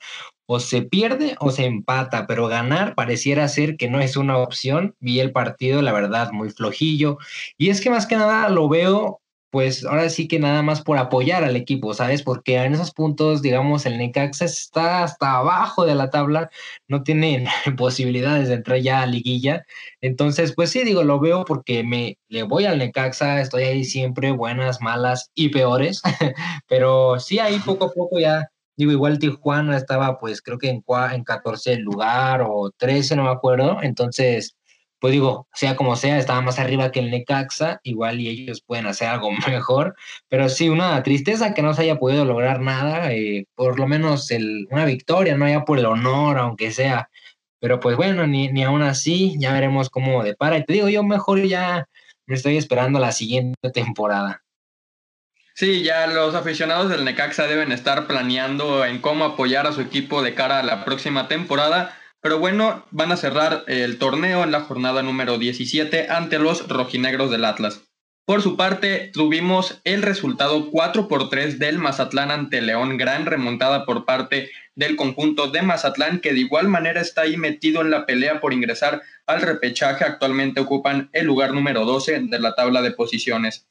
[0.46, 4.96] o se pierde o se empata, pero ganar pareciera ser que no es una opción.
[5.00, 7.18] Vi el partido, la verdad, muy flojillo.
[7.58, 9.21] Y es que más que nada lo veo
[9.52, 12.24] pues ahora sí que nada más por apoyar al equipo, ¿sabes?
[12.24, 16.50] Porque en esos puntos, digamos, el Necaxa está hasta abajo de la tabla,
[16.88, 17.46] no tiene
[17.78, 19.66] posibilidades de entrar ya a liguilla.
[20.00, 24.32] Entonces, pues sí, digo, lo veo porque me le voy al Necaxa, estoy ahí siempre,
[24.32, 26.02] buenas, malas y peores,
[26.68, 30.84] pero sí, ahí poco a poco ya, digo, igual Tijuana estaba, pues creo que en,
[31.14, 34.56] en 14 lugar o 13, no me acuerdo, entonces
[35.02, 38.86] pues digo, sea como sea, estaba más arriba que el Necaxa, igual y ellos pueden
[38.86, 39.96] hacer algo mejor,
[40.30, 44.30] pero sí, una tristeza que no se haya podido lograr nada, eh, por lo menos
[44.30, 47.10] el, una victoria, no haya por el honor, aunque sea,
[47.60, 51.04] pero pues bueno, ni, ni aún así, ya veremos cómo depara, y te digo, yo
[51.04, 51.88] mejor ya
[52.28, 54.44] me estoy esperando la siguiente temporada.
[55.56, 60.22] Sí, ya los aficionados del Necaxa deben estar planeando en cómo apoyar a su equipo
[60.22, 64.62] de cara a la próxima temporada pero bueno, van a cerrar el torneo en la
[64.62, 67.82] jornada número 17 ante los rojinegros del Atlas.
[68.26, 73.86] Por su parte, tuvimos el resultado 4 por 3 del Mazatlán ante León, gran remontada
[73.86, 78.06] por parte del conjunto de Mazatlán, que de igual manera está ahí metido en la
[78.06, 80.06] pelea por ingresar al repechaje.
[80.06, 83.66] Actualmente ocupan el lugar número 12 de la tabla de posiciones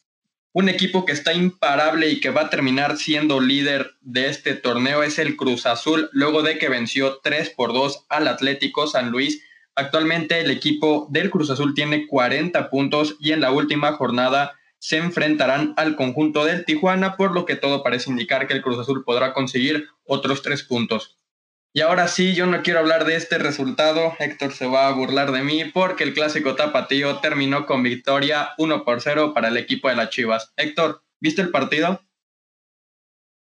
[0.53, 5.03] un equipo que está imparable y que va a terminar siendo líder de este torneo
[5.03, 9.45] es el Cruz Azul, luego de que venció 3 por 2 al Atlético San Luis.
[9.77, 14.97] Actualmente el equipo del Cruz Azul tiene 40 puntos y en la última jornada se
[14.97, 19.05] enfrentarán al conjunto del Tijuana, por lo que todo parece indicar que el Cruz Azul
[19.05, 21.20] podrá conseguir otros 3 puntos.
[21.73, 25.31] Y ahora sí, yo no quiero hablar de este resultado, Héctor se va a burlar
[25.31, 29.89] de mí porque el clásico tapatío terminó con victoria 1 por 0 para el equipo
[29.89, 30.53] de las Chivas.
[30.57, 32.03] Héctor, ¿viste el partido?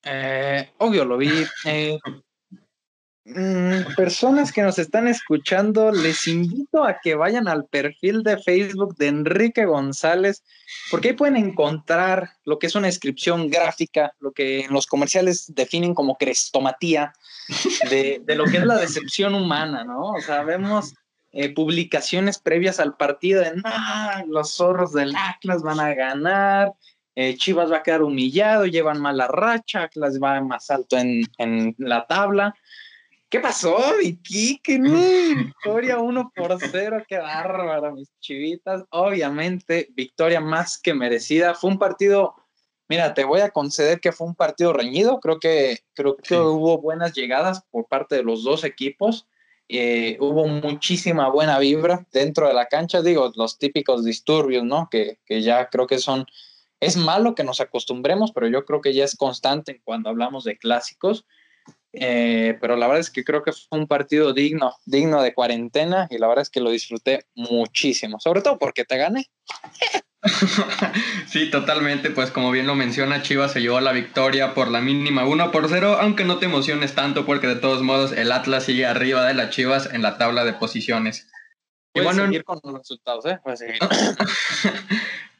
[0.05, 1.31] Eh, obvio, lo vi.
[1.65, 1.99] Eh,
[3.25, 8.97] mm, personas que nos están escuchando, les invito a que vayan al perfil de Facebook
[8.97, 10.43] de Enrique González,
[10.91, 15.53] porque ahí pueden encontrar lo que es una descripción gráfica, lo que en los comerciales
[15.55, 17.13] definen como crestomatía
[17.91, 20.11] de, lo que es la decepción humana, ¿no?
[20.11, 20.95] O sea, vemos
[21.33, 26.73] eh, publicaciones previas al partido de, nah, los zorros del Atlas van a ganar,
[27.15, 31.75] eh, Chivas va a quedar humillado, llevan mala racha, Atlas va más alto en, en
[31.79, 32.55] la tabla.
[33.31, 34.61] ¿Qué pasó, Vicky?
[34.63, 34.79] ¿Qué
[35.65, 38.85] victoria 1 por 0, qué bárbaro, mis chivitas.
[38.91, 41.55] Obviamente, victoria más que merecida.
[41.55, 42.35] Fue un partido
[42.91, 45.21] Mira, te voy a conceder que fue un partido reñido.
[45.21, 49.29] Creo que, creo que hubo buenas llegadas por parte de los dos equipos.
[49.69, 53.01] Eh, hubo muchísima buena vibra dentro de la cancha.
[53.01, 54.89] Digo, los típicos disturbios, ¿no?
[54.91, 56.27] Que, que ya creo que son.
[56.81, 60.59] Es malo que nos acostumbremos, pero yo creo que ya es constante cuando hablamos de
[60.59, 61.27] clásicos.
[61.93, 66.07] Eh, pero la verdad es que creo que fue un partido digno, digno de cuarentena
[66.09, 69.27] y la verdad es que lo disfruté muchísimo, sobre todo porque te gané.
[71.27, 72.11] sí, totalmente.
[72.11, 75.69] Pues como bien lo menciona, Chivas se llevó la victoria por la mínima 1 por
[75.69, 79.35] 0, aunque no te emociones tanto porque de todos modos el Atlas sigue arriba de
[79.35, 81.29] las Chivas en la tabla de posiciones.
[81.95, 83.41] y bueno, seguir con los resultados, ¿eh?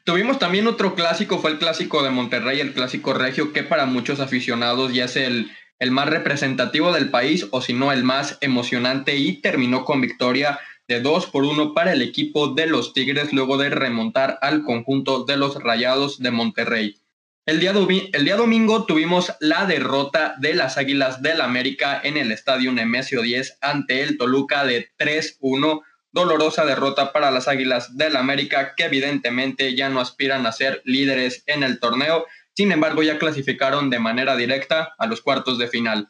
[0.03, 4.19] Tuvimos también otro clásico, fue el clásico de Monterrey, el clásico regio, que para muchos
[4.19, 9.15] aficionados ya es el, el más representativo del país, o si no el más emocionante,
[9.15, 13.57] y terminó con victoria de 2 por 1 para el equipo de los Tigres luego
[13.57, 16.97] de remontar al conjunto de los Rayados de Monterrey.
[17.47, 17.73] El día,
[18.13, 23.23] el día, domingo tuvimos la derrota de las Águilas del América en el estadio Nemesio
[23.23, 25.81] 10 ante el Toluca de 3-1.
[26.11, 31.43] Dolorosa derrota para las Águilas del América que evidentemente ya no aspiran a ser líderes
[31.47, 32.27] en el torneo.
[32.61, 36.09] Sin embargo, ya clasificaron de manera directa a los cuartos de final.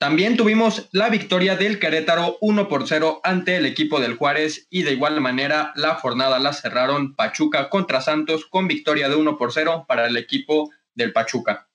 [0.00, 4.84] También tuvimos la victoria del Querétaro 1 por 0 ante el equipo del Juárez y
[4.84, 9.52] de igual manera la jornada la cerraron Pachuca contra Santos con victoria de 1 por
[9.52, 11.68] 0 para el equipo del Pachuca.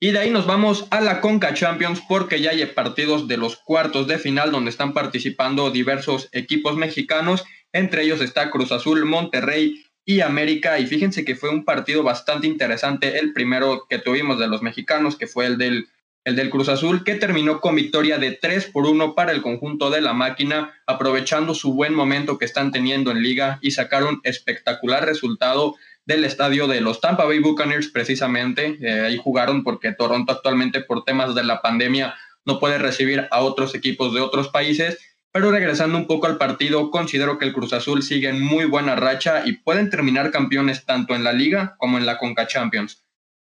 [0.00, 3.54] Y de ahí nos vamos a la Conca Champions porque ya hay partidos de los
[3.54, 9.85] cuartos de final donde están participando diversos equipos mexicanos, entre ellos está Cruz Azul, Monterrey
[10.06, 14.48] y América y fíjense que fue un partido bastante interesante el primero que tuvimos de
[14.48, 15.88] los mexicanos que fue el del
[16.26, 19.90] el del Cruz Azul, que terminó con victoria de 3 por 1 para el conjunto
[19.90, 25.06] de la máquina, aprovechando su buen momento que están teniendo en liga y sacaron espectacular
[25.06, 28.76] resultado del estadio de los Tampa Bay Buccaneers precisamente.
[28.80, 33.40] Eh, ahí jugaron porque Toronto actualmente por temas de la pandemia no puede recibir a
[33.42, 34.98] otros equipos de otros países.
[35.36, 38.96] Pero regresando un poco al partido, considero que el Cruz Azul sigue en muy buena
[38.96, 43.04] racha y pueden terminar campeones tanto en la liga como en la Conca Champions.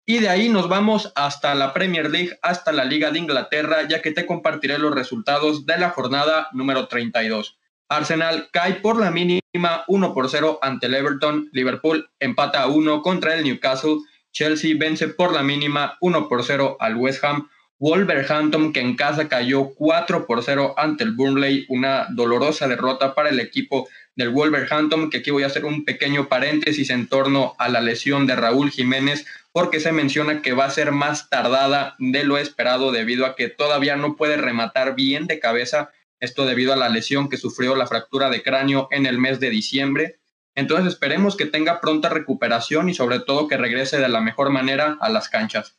[0.07, 4.01] Y de ahí nos vamos hasta la Premier League, hasta la Liga de Inglaterra, ya
[4.01, 7.59] que te compartiré los resultados de la jornada número 32.
[7.91, 13.03] Arsenal cae por la mínima 1 por 0 ante el Everton, Liverpool empata a 1
[13.03, 13.99] contra el Newcastle,
[14.33, 19.29] Chelsea vence por la mínima 1 por 0 al West Ham, Wolverhampton que en casa
[19.29, 25.11] cayó 4 por 0 ante el Burnley, una dolorosa derrota para el equipo del Wolverhampton,
[25.11, 28.71] que aquí voy a hacer un pequeño paréntesis en torno a la lesión de Raúl
[28.71, 33.37] Jiménez, porque se menciona que va a ser más tardada de lo esperado debido a
[33.37, 37.77] que todavía no puede rematar bien de cabeza esto debido a la lesión que sufrió
[37.77, 40.19] la fractura de cráneo en el mes de diciembre.
[40.55, 44.97] Entonces esperemos que tenga pronta recuperación y sobre todo que regrese de la mejor manera
[45.01, 45.77] a las canchas.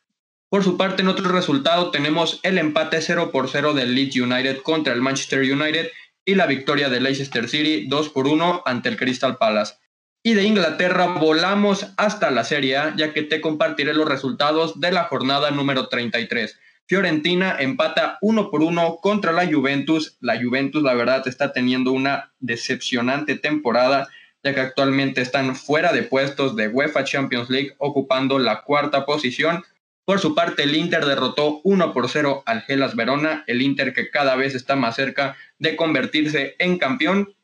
[0.50, 4.62] Por su parte, en otro resultado tenemos el empate 0 por 0 del Leeds United
[4.62, 5.90] contra el Manchester United
[6.24, 9.76] y la victoria de Leicester City 2 por 1 ante el Crystal Palace.
[10.24, 14.92] Y de Inglaterra volamos hasta la Serie A, ya que te compartiré los resultados de
[14.92, 16.58] la jornada número 33.
[16.86, 20.18] Fiorentina empata uno por uno contra la Juventus.
[20.22, 24.08] La Juventus, la verdad, está teniendo una decepcionante temporada,
[24.44, 29.66] ya que actualmente están fuera de puestos de UEFA Champions League, ocupando la cuarta posición.
[30.08, 34.10] Por su parte, el Inter derrotó 1 por 0 al Gelas Verona, el Inter que
[34.10, 37.36] cada vez está más cerca de convertirse en campeón.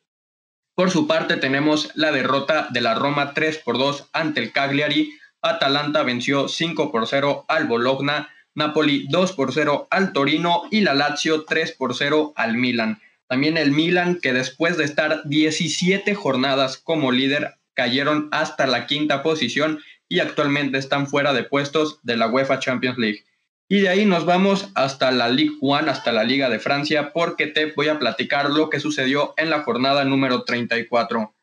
[0.74, 5.12] Por su parte, tenemos la derrota de la Roma 3 por 2 ante el Cagliari.
[5.42, 8.30] Atalanta venció 5 por 0 al Bologna.
[8.56, 13.02] Napoli 2 por 0 al Torino y la Lazio 3 por 0 al Milan.
[13.28, 19.22] También el Milan, que después de estar 17 jornadas como líder, cayeron hasta la quinta
[19.22, 23.24] posición y actualmente están fuera de puestos de la UEFA Champions League.
[23.70, 27.48] Y de ahí nos vamos hasta la Ligue 1, hasta la Liga de Francia, porque
[27.48, 31.34] te voy a platicar lo que sucedió en la jornada número 34.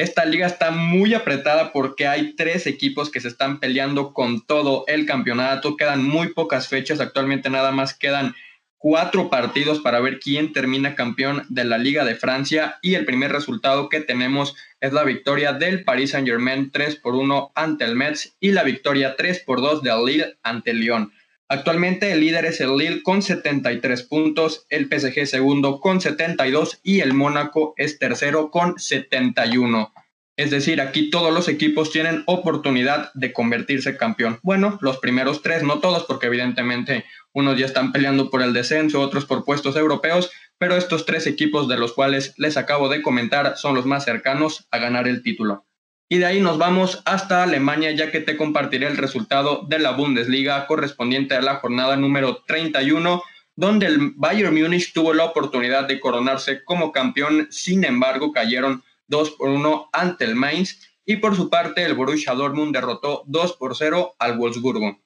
[0.00, 4.84] Esta liga está muy apretada porque hay tres equipos que se están peleando con todo
[4.86, 5.76] el campeonato.
[5.76, 7.00] Quedan muy pocas fechas.
[7.00, 8.34] Actualmente nada más quedan
[8.80, 12.78] cuatro partidos para ver quién termina campeón de la Liga de Francia.
[12.80, 17.14] Y el primer resultado que tenemos es la victoria del Paris Saint Germain 3 por
[17.14, 21.12] 1 ante el Metz y la victoria 3 por 2 del Lille ante el Lyon.
[21.46, 27.00] Actualmente el líder es el Lille con 73 puntos, el PSG segundo con 72 y
[27.00, 29.92] el Mónaco es tercero con 71.
[30.40, 34.38] Es decir, aquí todos los equipos tienen oportunidad de convertirse campeón.
[34.42, 39.00] Bueno, los primeros tres, no todos, porque evidentemente unos ya están peleando por el descenso,
[39.00, 43.56] otros por puestos europeos, pero estos tres equipos de los cuales les acabo de comentar
[43.56, 45.66] son los más cercanos a ganar el título.
[46.08, 49.92] Y de ahí nos vamos hasta Alemania, ya que te compartiré el resultado de la
[49.92, 53.22] Bundesliga correspondiente a la jornada número 31,
[53.54, 59.30] donde el Bayern Múnich tuvo la oportunidad de coronarse como campeón, sin embargo cayeron 2
[59.32, 63.76] por 1 ante el Mainz y por su parte el Borussia Dortmund derrotó 2 por
[63.76, 65.00] 0 al Wolfsburgo.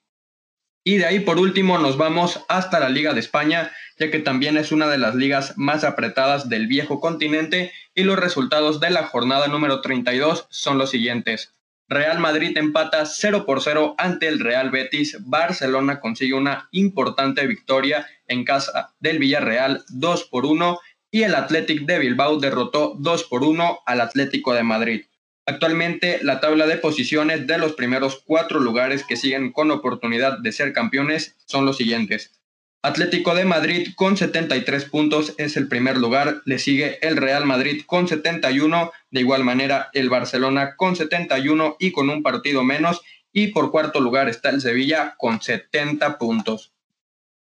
[0.86, 4.58] Y de ahí por último nos vamos hasta la Liga de España, ya que también
[4.58, 9.04] es una de las ligas más apretadas del viejo continente y los resultados de la
[9.06, 11.54] jornada número 32 son los siguientes.
[11.88, 18.06] Real Madrid empata 0 por 0 ante el Real Betis, Barcelona consigue una importante victoria
[18.26, 20.78] en casa del Villarreal 2 por 1
[21.10, 25.04] y el Athletic de Bilbao derrotó 2 por 1 al Atlético de Madrid.
[25.46, 30.52] Actualmente la tabla de posiciones de los primeros cuatro lugares que siguen con oportunidad de
[30.52, 32.40] ser campeones son los siguientes.
[32.84, 37.82] Atlético de Madrid con 73 puntos es el primer lugar, le sigue el Real Madrid
[37.86, 43.00] con 71, de igual manera el Barcelona con 71 y con un partido menos,
[43.32, 46.74] y por cuarto lugar está el Sevilla con 70 puntos.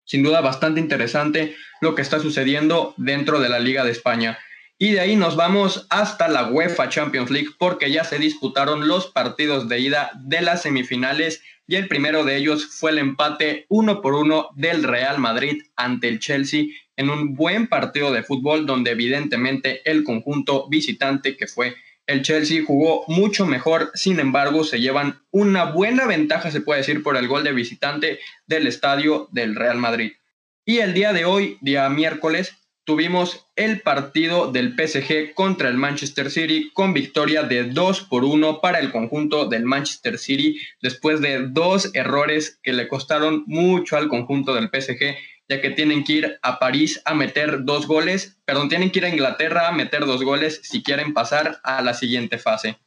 [0.05, 4.37] Sin duda bastante interesante lo que está sucediendo dentro de la Liga de España.
[4.81, 9.05] Y de ahí nos vamos hasta la UEFA Champions League porque ya se disputaron los
[9.05, 14.01] partidos de ida de las semifinales y el primero de ellos fue el empate uno
[14.01, 16.63] por uno del Real Madrid ante el Chelsea
[16.95, 21.75] en un buen partido de fútbol donde evidentemente el conjunto visitante que fue
[22.07, 27.03] el Chelsea jugó mucho mejor, sin embargo se llevan una buena ventaja, se puede decir,
[27.03, 30.13] por el gol de visitante del estadio del Real Madrid.
[30.65, 36.31] Y el día de hoy, día miércoles, tuvimos el partido del PSG contra el Manchester
[36.31, 41.47] City con victoria de 2 por 1 para el conjunto del Manchester City después de
[41.47, 45.15] dos errores que le costaron mucho al conjunto del PSG
[45.51, 49.05] ya que tienen que ir a París a meter dos goles, perdón, tienen que ir
[49.05, 52.77] a Inglaterra a meter dos goles si quieren pasar a la siguiente fase.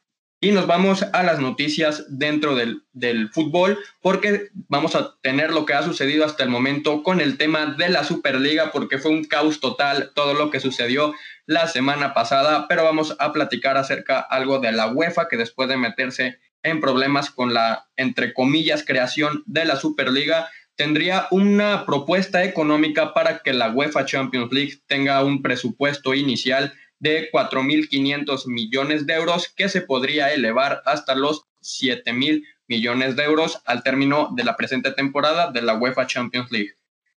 [0.44, 5.64] Y nos vamos a las noticias dentro del, del, fútbol, porque vamos a tener lo
[5.64, 9.24] que ha sucedido hasta el momento con el tema de la Superliga, porque fue un
[9.24, 11.14] caos total todo lo que sucedió
[11.46, 15.78] la semana pasada, pero vamos a platicar acerca algo de la UEFA, que después de
[15.78, 23.14] meterse en problemas con la, entre comillas, creación de la Superliga, tendría una propuesta económica
[23.14, 26.74] para que la UEFA Champions League tenga un presupuesto inicial
[27.04, 33.60] de 4.500 millones de euros que se podría elevar hasta los 7.000 millones de euros
[33.66, 36.72] al término de la presente temporada de la UEFA Champions League.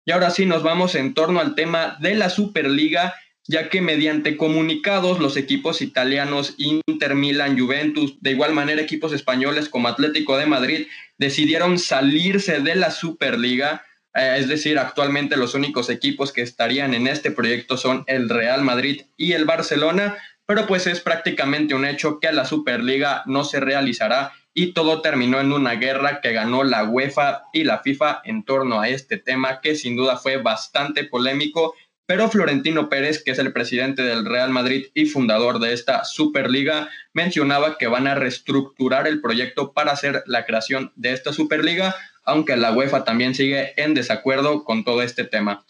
[0.03, 3.13] Y ahora sí nos vamos en torno al tema de la Superliga,
[3.47, 9.69] ya que mediante comunicados los equipos italianos Inter, Milan, Juventus, de igual manera equipos españoles
[9.69, 10.87] como Atlético de Madrid,
[11.19, 13.83] decidieron salirse de la Superliga
[14.15, 19.01] es decir, actualmente los únicos equipos que estarían en este proyecto son el Real Madrid
[19.17, 24.31] y el Barcelona, pero pues es prácticamente un hecho que la Superliga no se realizará
[24.53, 28.79] y todo terminó en una guerra que ganó la UEFA y la FIFA en torno
[28.79, 33.51] a este tema que sin duda fue bastante polémico, pero Florentino Pérez, que es el
[33.51, 39.19] presidente del Real Madrid y fundador de esta Superliga, mencionaba que van a reestructurar el
[39.19, 41.95] proyecto para hacer la creación de esta Superliga,
[42.25, 45.65] aunque la UEFA también sigue en desacuerdo con todo este tema.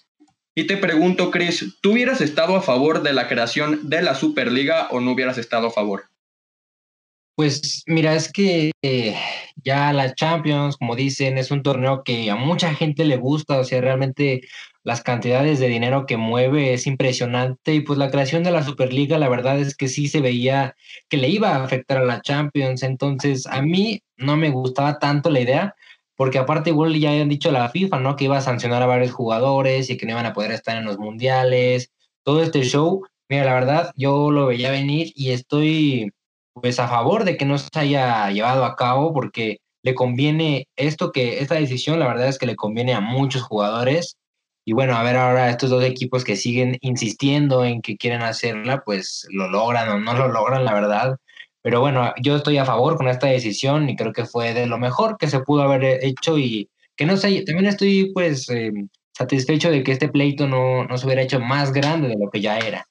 [0.56, 4.88] Y te pregunto, Chris, ¿tú hubieras estado a favor de la creación de la Superliga
[4.90, 6.06] o no hubieras estado a favor?
[7.36, 9.18] Pues mira, es que eh,
[9.58, 13.66] ya la Champions, como dicen, es un torneo que a mucha gente le gusta, o
[13.66, 14.48] sea, realmente
[14.86, 19.18] las cantidades de dinero que mueve es impresionante y pues la creación de la Superliga,
[19.18, 20.78] la verdad es que sí se veía
[21.10, 25.30] que le iba a afectar a la Champions, entonces a mí no me gustaba tanto
[25.30, 25.76] la idea,
[26.16, 28.16] porque aparte igual ya habían dicho la FIFA, ¿no?
[28.16, 30.86] Que iba a sancionar a varios jugadores y que no iban a poder estar en
[30.86, 31.92] los mundiales,
[32.24, 33.06] todo este show.
[33.30, 36.12] Mira, la verdad, yo lo veía venir y estoy
[36.54, 41.12] pues a favor de que no se haya llevado a cabo porque le conviene esto
[41.12, 44.18] que esta decisión, la verdad es que le conviene a muchos jugadores.
[44.66, 48.82] Y bueno, a ver ahora estos dos equipos que siguen insistiendo en que quieren hacerla,
[48.84, 51.18] pues lo logran o no lo logran, la verdad.
[51.66, 54.78] Pero bueno, yo estoy a favor con esta decisión y creo que fue de lo
[54.78, 58.72] mejor que se pudo haber hecho y que no sé, también estoy pues eh,
[59.18, 62.40] satisfecho de que este pleito no, no se hubiera hecho más grande de lo que
[62.40, 62.86] ya era.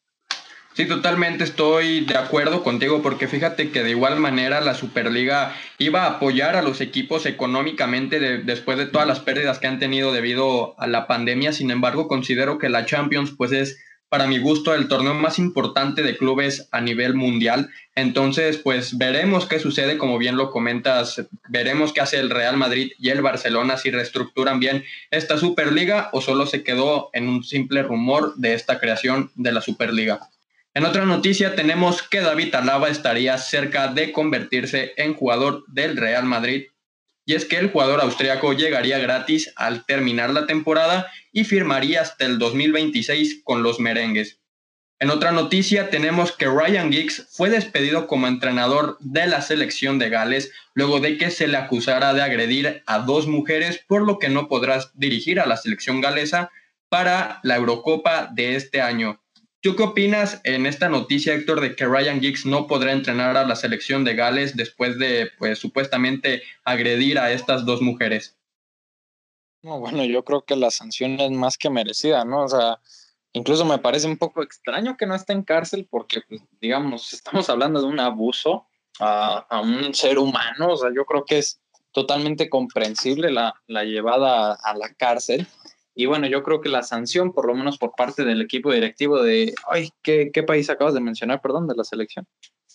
[0.73, 6.03] Sí, totalmente estoy de acuerdo contigo porque fíjate que de igual manera la Superliga iba
[6.03, 10.75] a apoyar a los equipos económicamente después de todas las pérdidas que han tenido debido
[10.81, 11.53] a la pandemia.
[11.53, 13.79] Sin embargo, considero que la Champions pues es
[14.15, 17.71] para mi gusto, el torneo más importante de clubes a nivel mundial.
[17.97, 22.93] Entonces, pues veremos qué sucede, como bien lo comentas, veremos qué hace el Real Madrid
[22.97, 27.83] y el Barcelona, si reestructuran bien esta Superliga o solo se quedó en un simple
[27.83, 30.21] rumor de esta creación de la Superliga.
[30.75, 36.25] En otra noticia tenemos que David Alaba estaría cerca de convertirse en jugador del Real
[36.25, 36.67] Madrid
[37.27, 42.27] y es que el jugador austriaco llegaría gratis al terminar la temporada y firmaría hasta
[42.27, 44.41] el 2026 con los merengues.
[45.01, 50.09] En otra noticia tenemos que Ryan Giggs fue despedido como entrenador de la selección de
[50.09, 54.29] Gales luego de que se le acusara de agredir a dos mujeres por lo que
[54.29, 56.51] no podrá dirigir a la selección galesa
[56.89, 59.21] para la Eurocopa de este año.
[59.65, 63.47] ¿Tú qué opinas en esta noticia, Héctor, de que Ryan Giggs no podrá entrenar a
[63.47, 68.37] la selección de Gales después de, pues, supuestamente agredir a estas dos mujeres?
[69.63, 72.43] No, bueno, yo creo que la sanción es más que merecida, ¿no?
[72.43, 72.79] O sea,
[73.33, 77.49] incluso me parece un poco extraño que no esté en cárcel porque, pues, digamos, estamos
[77.49, 78.67] hablando de un abuso
[79.01, 81.59] a, un ser humano, o sea, yo creo que es
[81.91, 85.47] totalmente comprensible la, la llevada a la cárcel
[85.95, 89.23] y bueno, yo creo que la sanción, por lo menos por parte del equipo directivo
[89.23, 92.27] de, ay, ¿qué, qué país acabas de mencionar, perdón, de la selección?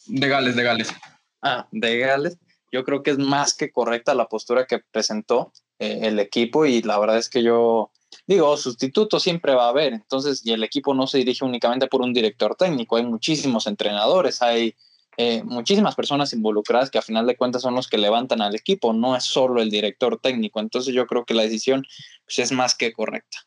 [0.08, 0.94] De Gales, de Gales.
[1.42, 2.38] Ah, de Gales.
[2.72, 6.82] Yo creo que es más que correcta la postura que presentó eh, el equipo y
[6.82, 7.92] la verdad es que yo
[8.26, 12.02] digo, sustituto siempre va a haber, entonces, y el equipo no se dirige únicamente por
[12.02, 14.76] un director técnico, hay muchísimos entrenadores, hay
[15.22, 18.94] eh, muchísimas personas involucradas que a final de cuentas son los que levantan al equipo,
[18.94, 20.62] no es solo el director técnico.
[20.62, 21.86] Entonces yo creo que la decisión
[22.24, 23.40] pues, es más que correcta.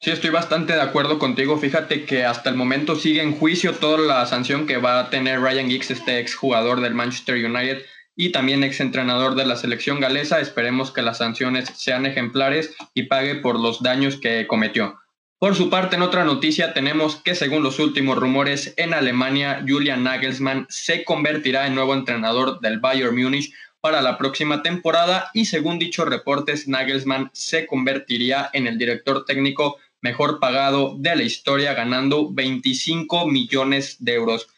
[0.00, 1.56] Sí, estoy bastante de acuerdo contigo.
[1.56, 5.40] Fíjate que hasta el momento sigue en juicio toda la sanción que va a tener
[5.40, 7.80] Ryan Giggs, este ex jugador del Manchester United
[8.16, 10.40] y también ex entrenador de la selección galesa.
[10.40, 14.98] Esperemos que las sanciones sean ejemplares y pague por los daños que cometió.
[15.38, 20.04] Por su parte, en otra noticia tenemos que según los últimos rumores en Alemania, Julian
[20.04, 25.78] Nagelsmann se convertirá en nuevo entrenador del Bayern Múnich para la próxima temporada y según
[25.78, 32.32] dichos reportes, Nagelsmann se convertiría en el director técnico mejor pagado de la historia ganando
[32.32, 34.48] 25 millones de euros.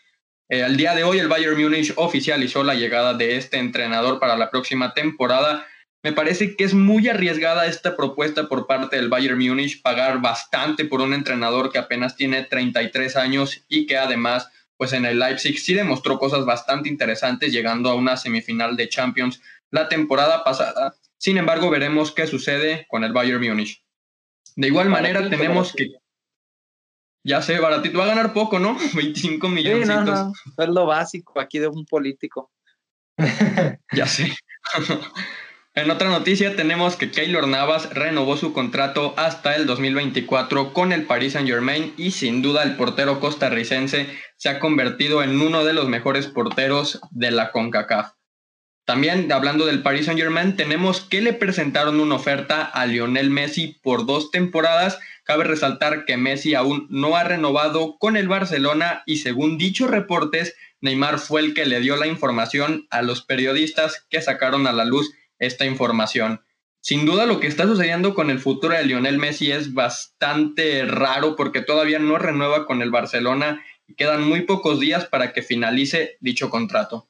[0.49, 4.37] Eh, al día de hoy el Bayern Múnich oficializó la llegada de este entrenador para
[4.37, 5.67] la próxima temporada.
[6.07, 10.85] Me parece que es muy arriesgada esta propuesta por parte del Bayern Múnich, pagar bastante
[10.85, 15.59] por un entrenador que apenas tiene 33 años y que además, pues en el Leipzig
[15.59, 19.43] sí demostró cosas bastante interesantes, llegando a una semifinal de Champions
[19.73, 20.95] la temporada pasada.
[21.19, 23.83] Sin embargo, veremos qué sucede con el Bayern Múnich.
[24.55, 25.89] De igual manera, tenemos que
[27.25, 27.99] ya sé, baratito.
[27.99, 28.77] Va a ganar poco, ¿no?
[28.95, 29.89] 25 millones.
[30.57, 32.53] Es lo básico aquí de un político.
[33.93, 34.33] ya sé.
[35.77, 41.05] en otra noticia tenemos que Keylor Navas renovó su contrato hasta el 2024 con el
[41.05, 45.73] Paris Saint Germain y sin duda el portero costarricense se ha convertido en uno de
[45.73, 48.13] los mejores porteros de la CONCACAF.
[48.85, 53.79] También hablando del Paris Saint Germain, tenemos que le presentaron una oferta a Lionel Messi
[53.83, 59.17] por dos temporadas Cabe resaltar que Messi aún no ha renovado con el Barcelona y
[59.17, 64.23] según dichos reportes, Neymar fue el que le dio la información a los periodistas que
[64.23, 66.41] sacaron a la luz esta información.
[66.81, 71.35] Sin duda lo que está sucediendo con el futuro de Lionel Messi es bastante raro
[71.35, 76.17] porque todavía no renueva con el Barcelona y quedan muy pocos días para que finalice
[76.21, 77.09] dicho contrato.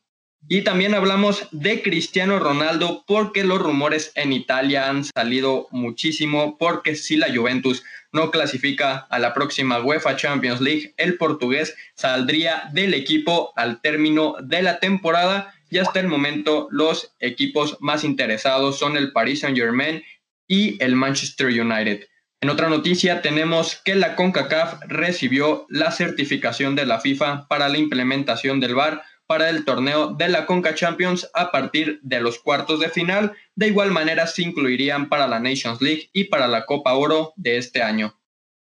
[0.49, 6.95] Y también hablamos de Cristiano Ronaldo porque los rumores en Italia han salido muchísimo porque
[6.95, 12.95] si la Juventus no clasifica a la próxima UEFA Champions League, el portugués saldría del
[12.95, 18.97] equipo al término de la temporada y hasta el momento los equipos más interesados son
[18.97, 20.03] el Paris Saint-Germain
[20.47, 22.07] y el Manchester United.
[22.41, 27.79] En otra noticia tenemos que la CONCACAF recibió la certificación de la FIFA para la
[27.79, 32.81] implementación del VAR para el torneo de la Conca Champions a partir de los cuartos
[32.81, 33.33] de final.
[33.55, 37.59] De igual manera se incluirían para la Nations League y para la Copa Oro de
[37.59, 38.17] este año.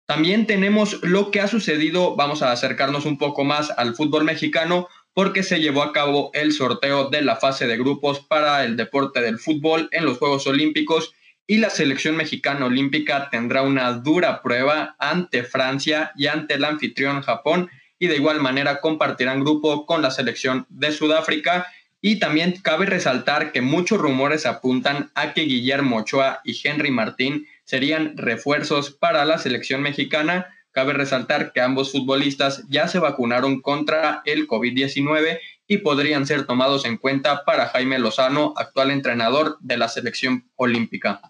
[0.06, 4.88] También tenemos lo que ha sucedido, vamos a acercarnos un poco más al fútbol mexicano
[5.14, 9.22] porque se llevó a cabo el sorteo de la fase de grupos para el deporte
[9.22, 11.14] del fútbol en los Juegos Olímpicos
[11.48, 17.22] y la selección mexicana olímpica tendrá una dura prueba ante Francia y ante el anfitrión
[17.22, 21.68] Japón y de igual manera compartirán grupo con la selección de Sudáfrica.
[22.02, 27.46] Y también cabe resaltar que muchos rumores apuntan a que Guillermo Ochoa y Henry Martín
[27.64, 30.48] serían refuerzos para la selección mexicana.
[30.72, 36.86] Cabe resaltar que ambos futbolistas ya se vacunaron contra el COVID-19 y podrían ser tomados
[36.86, 41.22] en cuenta para Jaime Lozano, actual entrenador de la selección olímpica.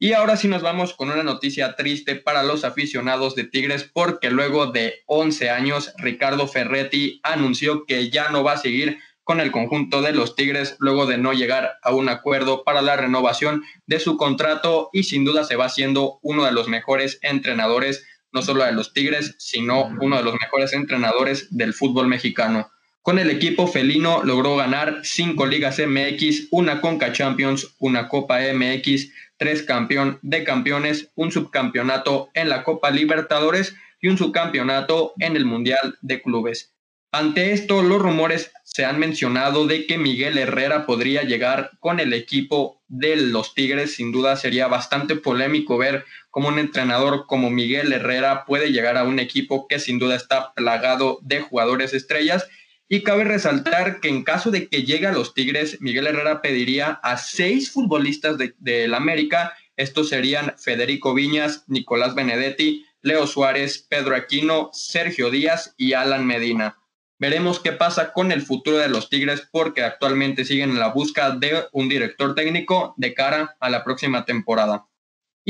[0.00, 4.30] Y ahora sí nos vamos con una noticia triste para los aficionados de Tigres porque
[4.30, 9.50] luego de 11 años Ricardo Ferretti anunció que ya no va a seguir con el
[9.50, 13.98] conjunto de los Tigres luego de no llegar a un acuerdo para la renovación de
[13.98, 18.64] su contrato y sin duda se va siendo uno de los mejores entrenadores, no solo
[18.64, 22.70] de los Tigres, sino uno de los mejores entrenadores del fútbol mexicano.
[23.02, 29.10] Con el equipo felino logró ganar cinco ligas MX, una Conca Champions, una Copa MX,
[29.38, 35.46] tres campeón de campeones, un subcampeonato en la Copa Libertadores y un subcampeonato en el
[35.46, 36.74] Mundial de Clubes.
[37.10, 42.12] Ante esto, los rumores se han mencionado de que Miguel Herrera podría llegar con el
[42.12, 43.94] equipo de los Tigres.
[43.94, 49.04] Sin duda sería bastante polémico ver cómo un entrenador como Miguel Herrera puede llegar a
[49.04, 52.46] un equipo que sin duda está plagado de jugadores estrellas
[52.90, 57.00] y cabe resaltar que en caso de que llegue a los Tigres, Miguel Herrera pediría
[57.02, 59.54] a seis futbolistas del de, América.
[59.76, 66.76] Estos serían Federico Viñas, Nicolás Benedetti, Leo Suárez, Pedro Aquino, Sergio Díaz y Alan Medina.
[67.18, 71.30] Veremos qué pasa con el futuro de los Tigres porque actualmente siguen en la busca
[71.30, 74.86] de un director técnico de cara a la próxima temporada.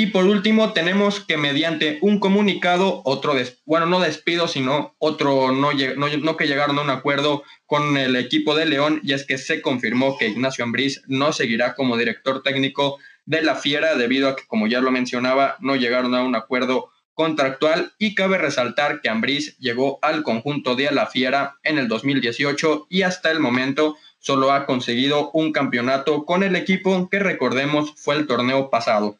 [0.00, 5.70] Y por último, tenemos que mediante un comunicado, otro, bueno, no despido, sino otro, no,
[5.72, 9.60] no, que llegaron a un acuerdo con el equipo de León, y es que se
[9.60, 14.46] confirmó que Ignacio Ambriz no seguirá como director técnico de la Fiera, debido a que,
[14.46, 19.58] como ya lo mencionaba, no llegaron a un acuerdo contractual y cabe resaltar que Ambriz
[19.58, 24.66] llegó al conjunto de la Fiera en el 2018 y hasta el momento solo ha
[24.66, 29.18] conseguido un campeonato con el equipo que recordemos fue el torneo pasado.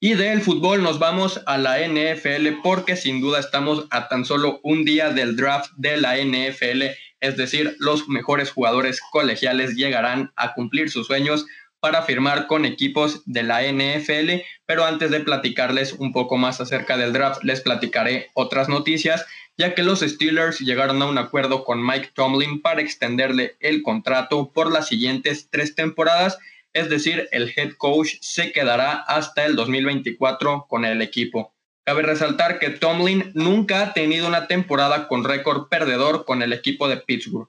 [0.00, 4.60] Y del fútbol nos vamos a la NFL porque sin duda estamos a tan solo
[4.62, 6.82] un día del draft de la NFL,
[7.20, 11.44] es decir, los mejores jugadores colegiales llegarán a cumplir sus sueños
[11.86, 16.96] para firmar con equipos de la NFL, pero antes de platicarles un poco más acerca
[16.96, 19.24] del draft, les platicaré otras noticias,
[19.56, 24.50] ya que los Steelers llegaron a un acuerdo con Mike Tomlin para extenderle el contrato
[24.52, 26.38] por las siguientes tres temporadas
[26.72, 31.54] es decir, el head coach se quedará hasta el 2024 con el equipo.
[31.84, 36.88] Cabe resaltar que Tomlin nunca ha tenido una temporada con récord perdedor con el equipo
[36.88, 37.48] de Pittsburgh.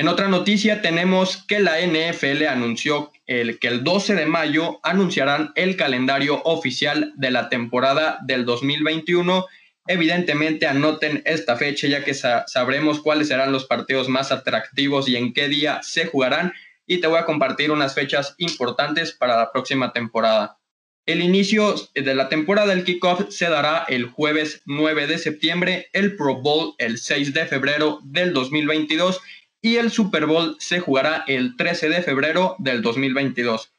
[0.00, 5.52] En otra noticia tenemos que la NFL anunció el, que el 12 de mayo anunciarán
[5.56, 9.44] el calendario oficial de la temporada del 2021.
[9.86, 15.34] Evidentemente anoten esta fecha ya que sabremos cuáles serán los partidos más atractivos y en
[15.34, 16.54] qué día se jugarán
[16.86, 20.56] y te voy a compartir unas fechas importantes para la próxima temporada.
[21.04, 26.16] El inicio de la temporada del kickoff se dará el jueves 9 de septiembre, el
[26.16, 29.20] Pro Bowl el 6 de febrero del 2022
[29.62, 33.72] y el Super Bowl se jugará el 13 de febrero del 2022.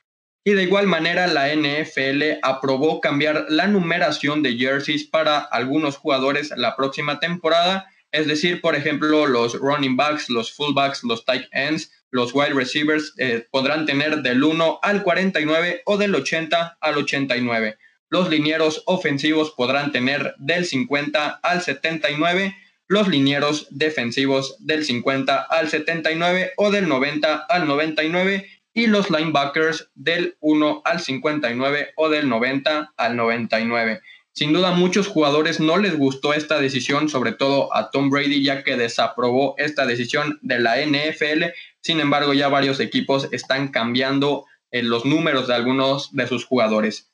[0.43, 6.51] Y de igual manera la NFL aprobó cambiar la numeración de jerseys para algunos jugadores
[6.55, 11.91] la próxima temporada, es decir, por ejemplo, los running backs, los fullbacks, los tight ends,
[12.09, 17.77] los wide receivers eh, podrán tener del 1 al 49 o del 80 al 89.
[18.09, 22.53] Los linieros ofensivos podrán tener del 50 al 79
[22.91, 29.89] los linieros defensivos del 50 al 79 o del 90 al 99 y los linebackers
[29.95, 34.01] del 1 al 59 o del 90 al 99.
[34.33, 38.61] Sin duda muchos jugadores no les gustó esta decisión, sobre todo a Tom Brady, ya
[38.61, 41.45] que desaprobó esta decisión de la NFL.
[41.79, 47.10] Sin embargo, ya varios equipos están cambiando eh, los números de algunos de sus jugadores.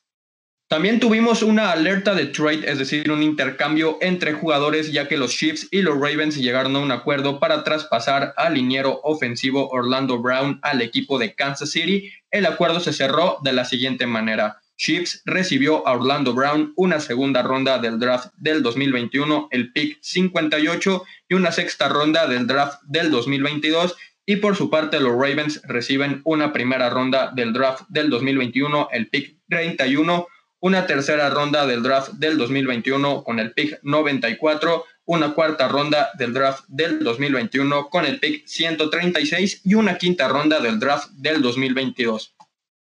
[0.68, 5.30] También tuvimos una alerta de trade, es decir, un intercambio entre jugadores, ya que los
[5.30, 10.58] Chiefs y los Ravens llegaron a un acuerdo para traspasar al liniero ofensivo Orlando Brown
[10.60, 12.12] al equipo de Kansas City.
[12.30, 14.58] El acuerdo se cerró de la siguiente manera.
[14.76, 21.02] Chiefs recibió a Orlando Brown una segunda ronda del draft del 2021, el pick 58,
[21.30, 23.96] y una sexta ronda del draft del 2022.
[24.26, 29.08] Y por su parte, los Ravens reciben una primera ronda del draft del 2021, el
[29.08, 30.26] pick 31
[30.60, 36.32] una tercera ronda del draft del 2021 con el pick 94, una cuarta ronda del
[36.32, 42.34] draft del 2021 con el pick 136 y una quinta ronda del draft del 2022.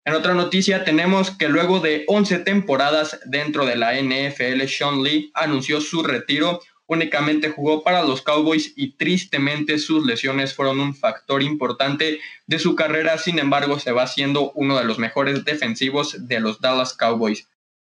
[0.03, 5.31] En otra noticia tenemos que luego de 11 temporadas dentro de la NFL, Sean Lee
[5.35, 6.59] anunció su retiro.
[6.91, 12.75] Únicamente jugó para los Cowboys y tristemente sus lesiones fueron un factor importante de su
[12.75, 13.17] carrera.
[13.17, 17.47] Sin embargo, se va siendo uno de los mejores defensivos de los Dallas Cowboys.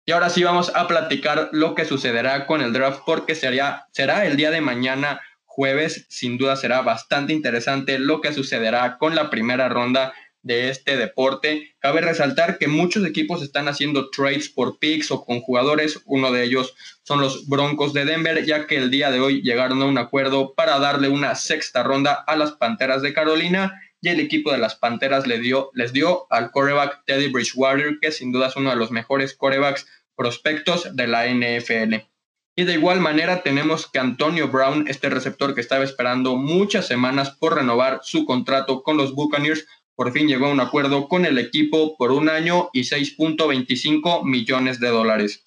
[0.06, 4.26] Y ahora sí vamos a platicar lo que sucederá con el draft porque sería, será
[4.26, 6.06] el día de mañana jueves.
[6.10, 10.12] Sin duda será bastante interesante lo que sucederá con la primera ronda
[10.42, 11.76] de este deporte.
[11.80, 16.02] Cabe resaltar que muchos equipos están haciendo trades por picks o con jugadores.
[16.06, 19.82] Uno de ellos son los Broncos de Denver, ya que el día de hoy llegaron
[19.82, 24.20] a un acuerdo para darle una sexta ronda a las Panteras de Carolina y el
[24.20, 28.48] equipo de las Panteras le dio, les dio al coreback Teddy Bridgewater, que sin duda
[28.48, 31.96] es uno de los mejores corebacks prospectos de la NFL.
[32.56, 37.32] Y de igual manera tenemos que Antonio Brown, este receptor que estaba esperando muchas semanas
[37.32, 39.66] por renovar su contrato con los Buccaneers,
[40.00, 44.80] por fin llegó a un acuerdo con el equipo por un año y 6.25 millones
[44.80, 45.43] de dólares.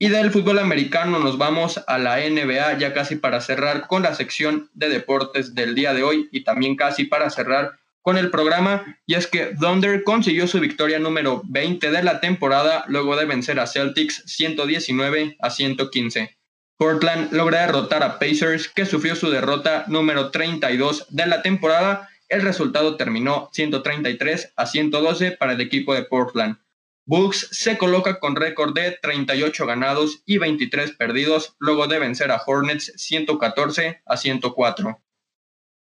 [0.00, 4.16] Y del fútbol americano nos vamos a la NBA ya casi para cerrar con la
[4.16, 8.98] sección de deportes del día de hoy y también casi para cerrar con el programa
[9.06, 13.60] y es que Thunder consiguió su victoria número 20 de la temporada luego de vencer
[13.60, 16.36] a Celtics 119 a 115.
[16.76, 22.08] Portland logra derrotar a Pacers que sufrió su derrota número 32 de la temporada.
[22.28, 26.58] El resultado terminó 133 a 112 para el equipo de Portland.
[27.06, 32.42] Bucks se coloca con récord de 38 ganados y 23 perdidos luego de vencer a
[32.44, 35.00] Hornets 114 a 104.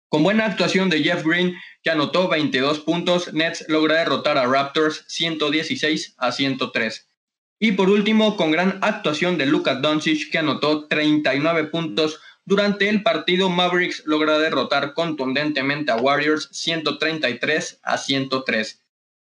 [0.08, 5.04] Con buena actuación de Jeff Green, que anotó 22 puntos, Nets logra derrotar a Raptors
[5.08, 7.08] 116 a 103.
[7.60, 12.20] Y por último, con gran actuación de Luka Doncic, que anotó 39 puntos
[12.50, 18.84] durante el partido, Mavericks logra derrotar contundentemente a Warriors 133 a 103.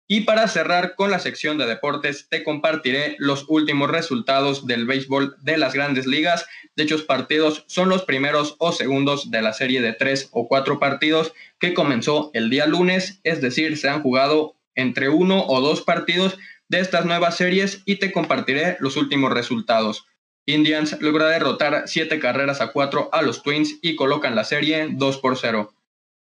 [0.07, 5.35] Y para cerrar con la sección de deportes, te compartiré los últimos resultados del béisbol
[5.43, 6.47] de las grandes ligas.
[6.75, 11.33] Dichos partidos son los primeros o segundos de la serie de tres o cuatro partidos
[11.59, 16.39] que comenzó el día lunes, es decir, se han jugado entre uno o dos partidos
[16.67, 20.07] de estas nuevas series y te compartiré los últimos resultados.
[20.45, 25.17] Indians logra derrotar siete carreras a cuatro a los Twins y colocan la serie 2
[25.17, 25.73] por 0.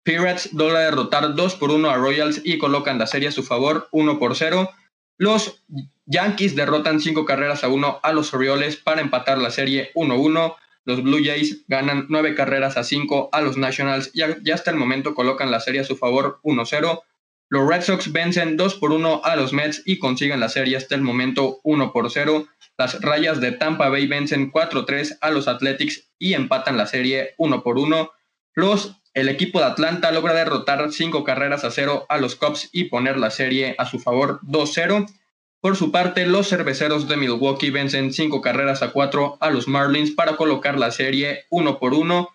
[0.02, 3.88] Pirates logra derrotar 2 por 1 a Royals y colocan la serie a su favor
[3.90, 4.70] 1 por 0.
[5.18, 5.62] Los
[6.06, 10.56] Yankees derrotan 5 carreras a 1 a los Orioles para empatar la serie 1-1.
[10.84, 15.14] Los Blue Jays ganan 9 carreras a 5 a los Nationals y, hasta el momento
[15.14, 17.02] colocan la serie a su favor 1-0.
[17.48, 20.96] Los Red Sox vencen 2 por 1 a los Mets y consiguen la serie hasta
[20.96, 22.46] el momento 1 por 0.
[22.76, 27.62] Las rayas de Tampa Bay vencen 4-3 a los Athletics y empatan la serie 1
[27.62, 28.10] por 1.
[28.54, 32.84] Los, el equipo de Atlanta logra derrotar 5 carreras a 0 a los Cubs y
[32.84, 35.06] poner la serie a su favor 2-0.
[35.60, 40.10] Por su parte, los cerveceros de Milwaukee vencen 5 carreras a 4 a los Marlins
[40.10, 42.28] para colocar la serie 1 por 1.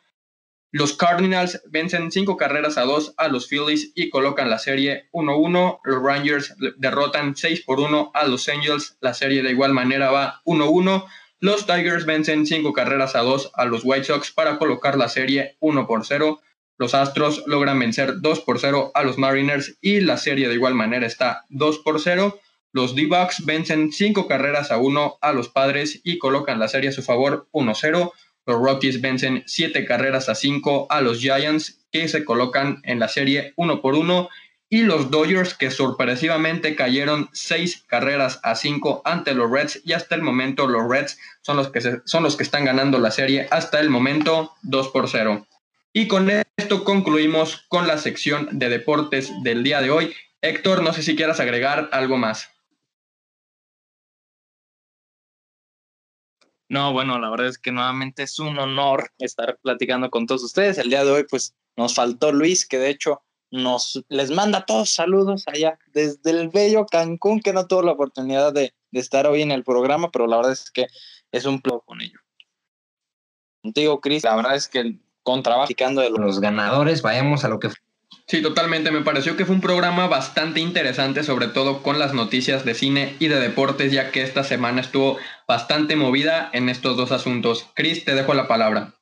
[0.73, 5.79] Los Cardinals vencen cinco carreras a dos a los Phillies y colocan la serie 1-1.
[5.83, 8.97] Los Rangers derrotan 6 por 1 a los Angels.
[9.01, 11.05] La serie de igual manera va 1-1.
[11.41, 15.57] Los Tigers vencen cinco carreras a dos a los White Sox para colocar la serie
[15.59, 16.39] 1 por 0.
[16.77, 20.73] Los Astros logran vencer 2 por 0 a los Mariners y la serie de igual
[20.73, 22.39] manera está 2 por 0.
[22.71, 26.93] Los D-Bucks vencen cinco carreras a 1 a los Padres y colocan la serie a
[26.93, 28.13] su favor 1-0.
[28.51, 33.07] Los Rockies vencen 7 carreras a 5 a los Giants, que se colocan en la
[33.07, 34.27] serie 1 por 1.
[34.69, 39.81] Y los Dodgers, que sorpresivamente cayeron 6 carreras a 5 ante los Reds.
[39.85, 43.11] Y hasta el momento los Reds son los que, son los que están ganando la
[43.11, 43.47] serie.
[43.51, 45.47] Hasta el momento 2 por 0.
[45.93, 50.13] Y con esto concluimos con la sección de deportes del día de hoy.
[50.41, 52.49] Héctor, no sé si quieras agregar algo más.
[56.71, 60.77] No, bueno, la verdad es que nuevamente es un honor estar platicando con todos ustedes.
[60.77, 64.89] El día de hoy, pues, nos faltó Luis, que de hecho nos les manda todos
[64.89, 69.51] saludos allá desde el bello Cancún, que no tuvo la oportunidad de, estar hoy en
[69.51, 70.87] el programa, pero la verdad es que
[71.33, 72.19] es un plan con ello.
[73.61, 77.67] Contigo, Cris, la verdad es que con trabajo de los ganadores, vayamos a lo que
[78.27, 78.91] Sí, totalmente.
[78.91, 83.15] Me pareció que fue un programa bastante interesante, sobre todo con las noticias de cine
[83.19, 85.17] y de deportes, ya que esta semana estuvo
[85.47, 87.67] bastante movida en estos dos asuntos.
[87.75, 88.93] Chris, te dejo la palabra.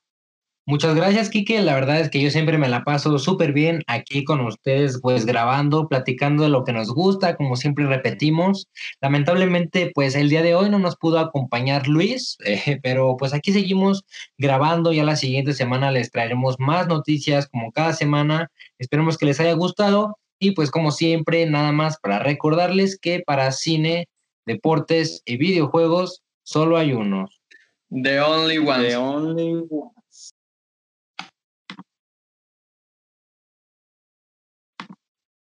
[0.70, 1.64] Muchas gracias, Kike.
[1.64, 5.26] La verdad es que yo siempre me la paso súper bien aquí con ustedes, pues
[5.26, 8.68] grabando, platicando de lo que nos gusta, como siempre repetimos.
[9.02, 13.52] Lamentablemente, pues el día de hoy no nos pudo acompañar Luis, eh, pero pues aquí
[13.52, 14.04] seguimos
[14.38, 14.94] grabando.
[14.94, 18.52] Ya la siguiente semana les traeremos más noticias como cada semana.
[18.78, 20.20] Esperemos que les haya gustado.
[20.38, 24.08] Y pues como siempre, nada más para recordarles que para cine,
[24.46, 27.42] deportes y videojuegos solo hay unos.
[27.90, 28.88] The only one.
[28.88, 29.99] The only one.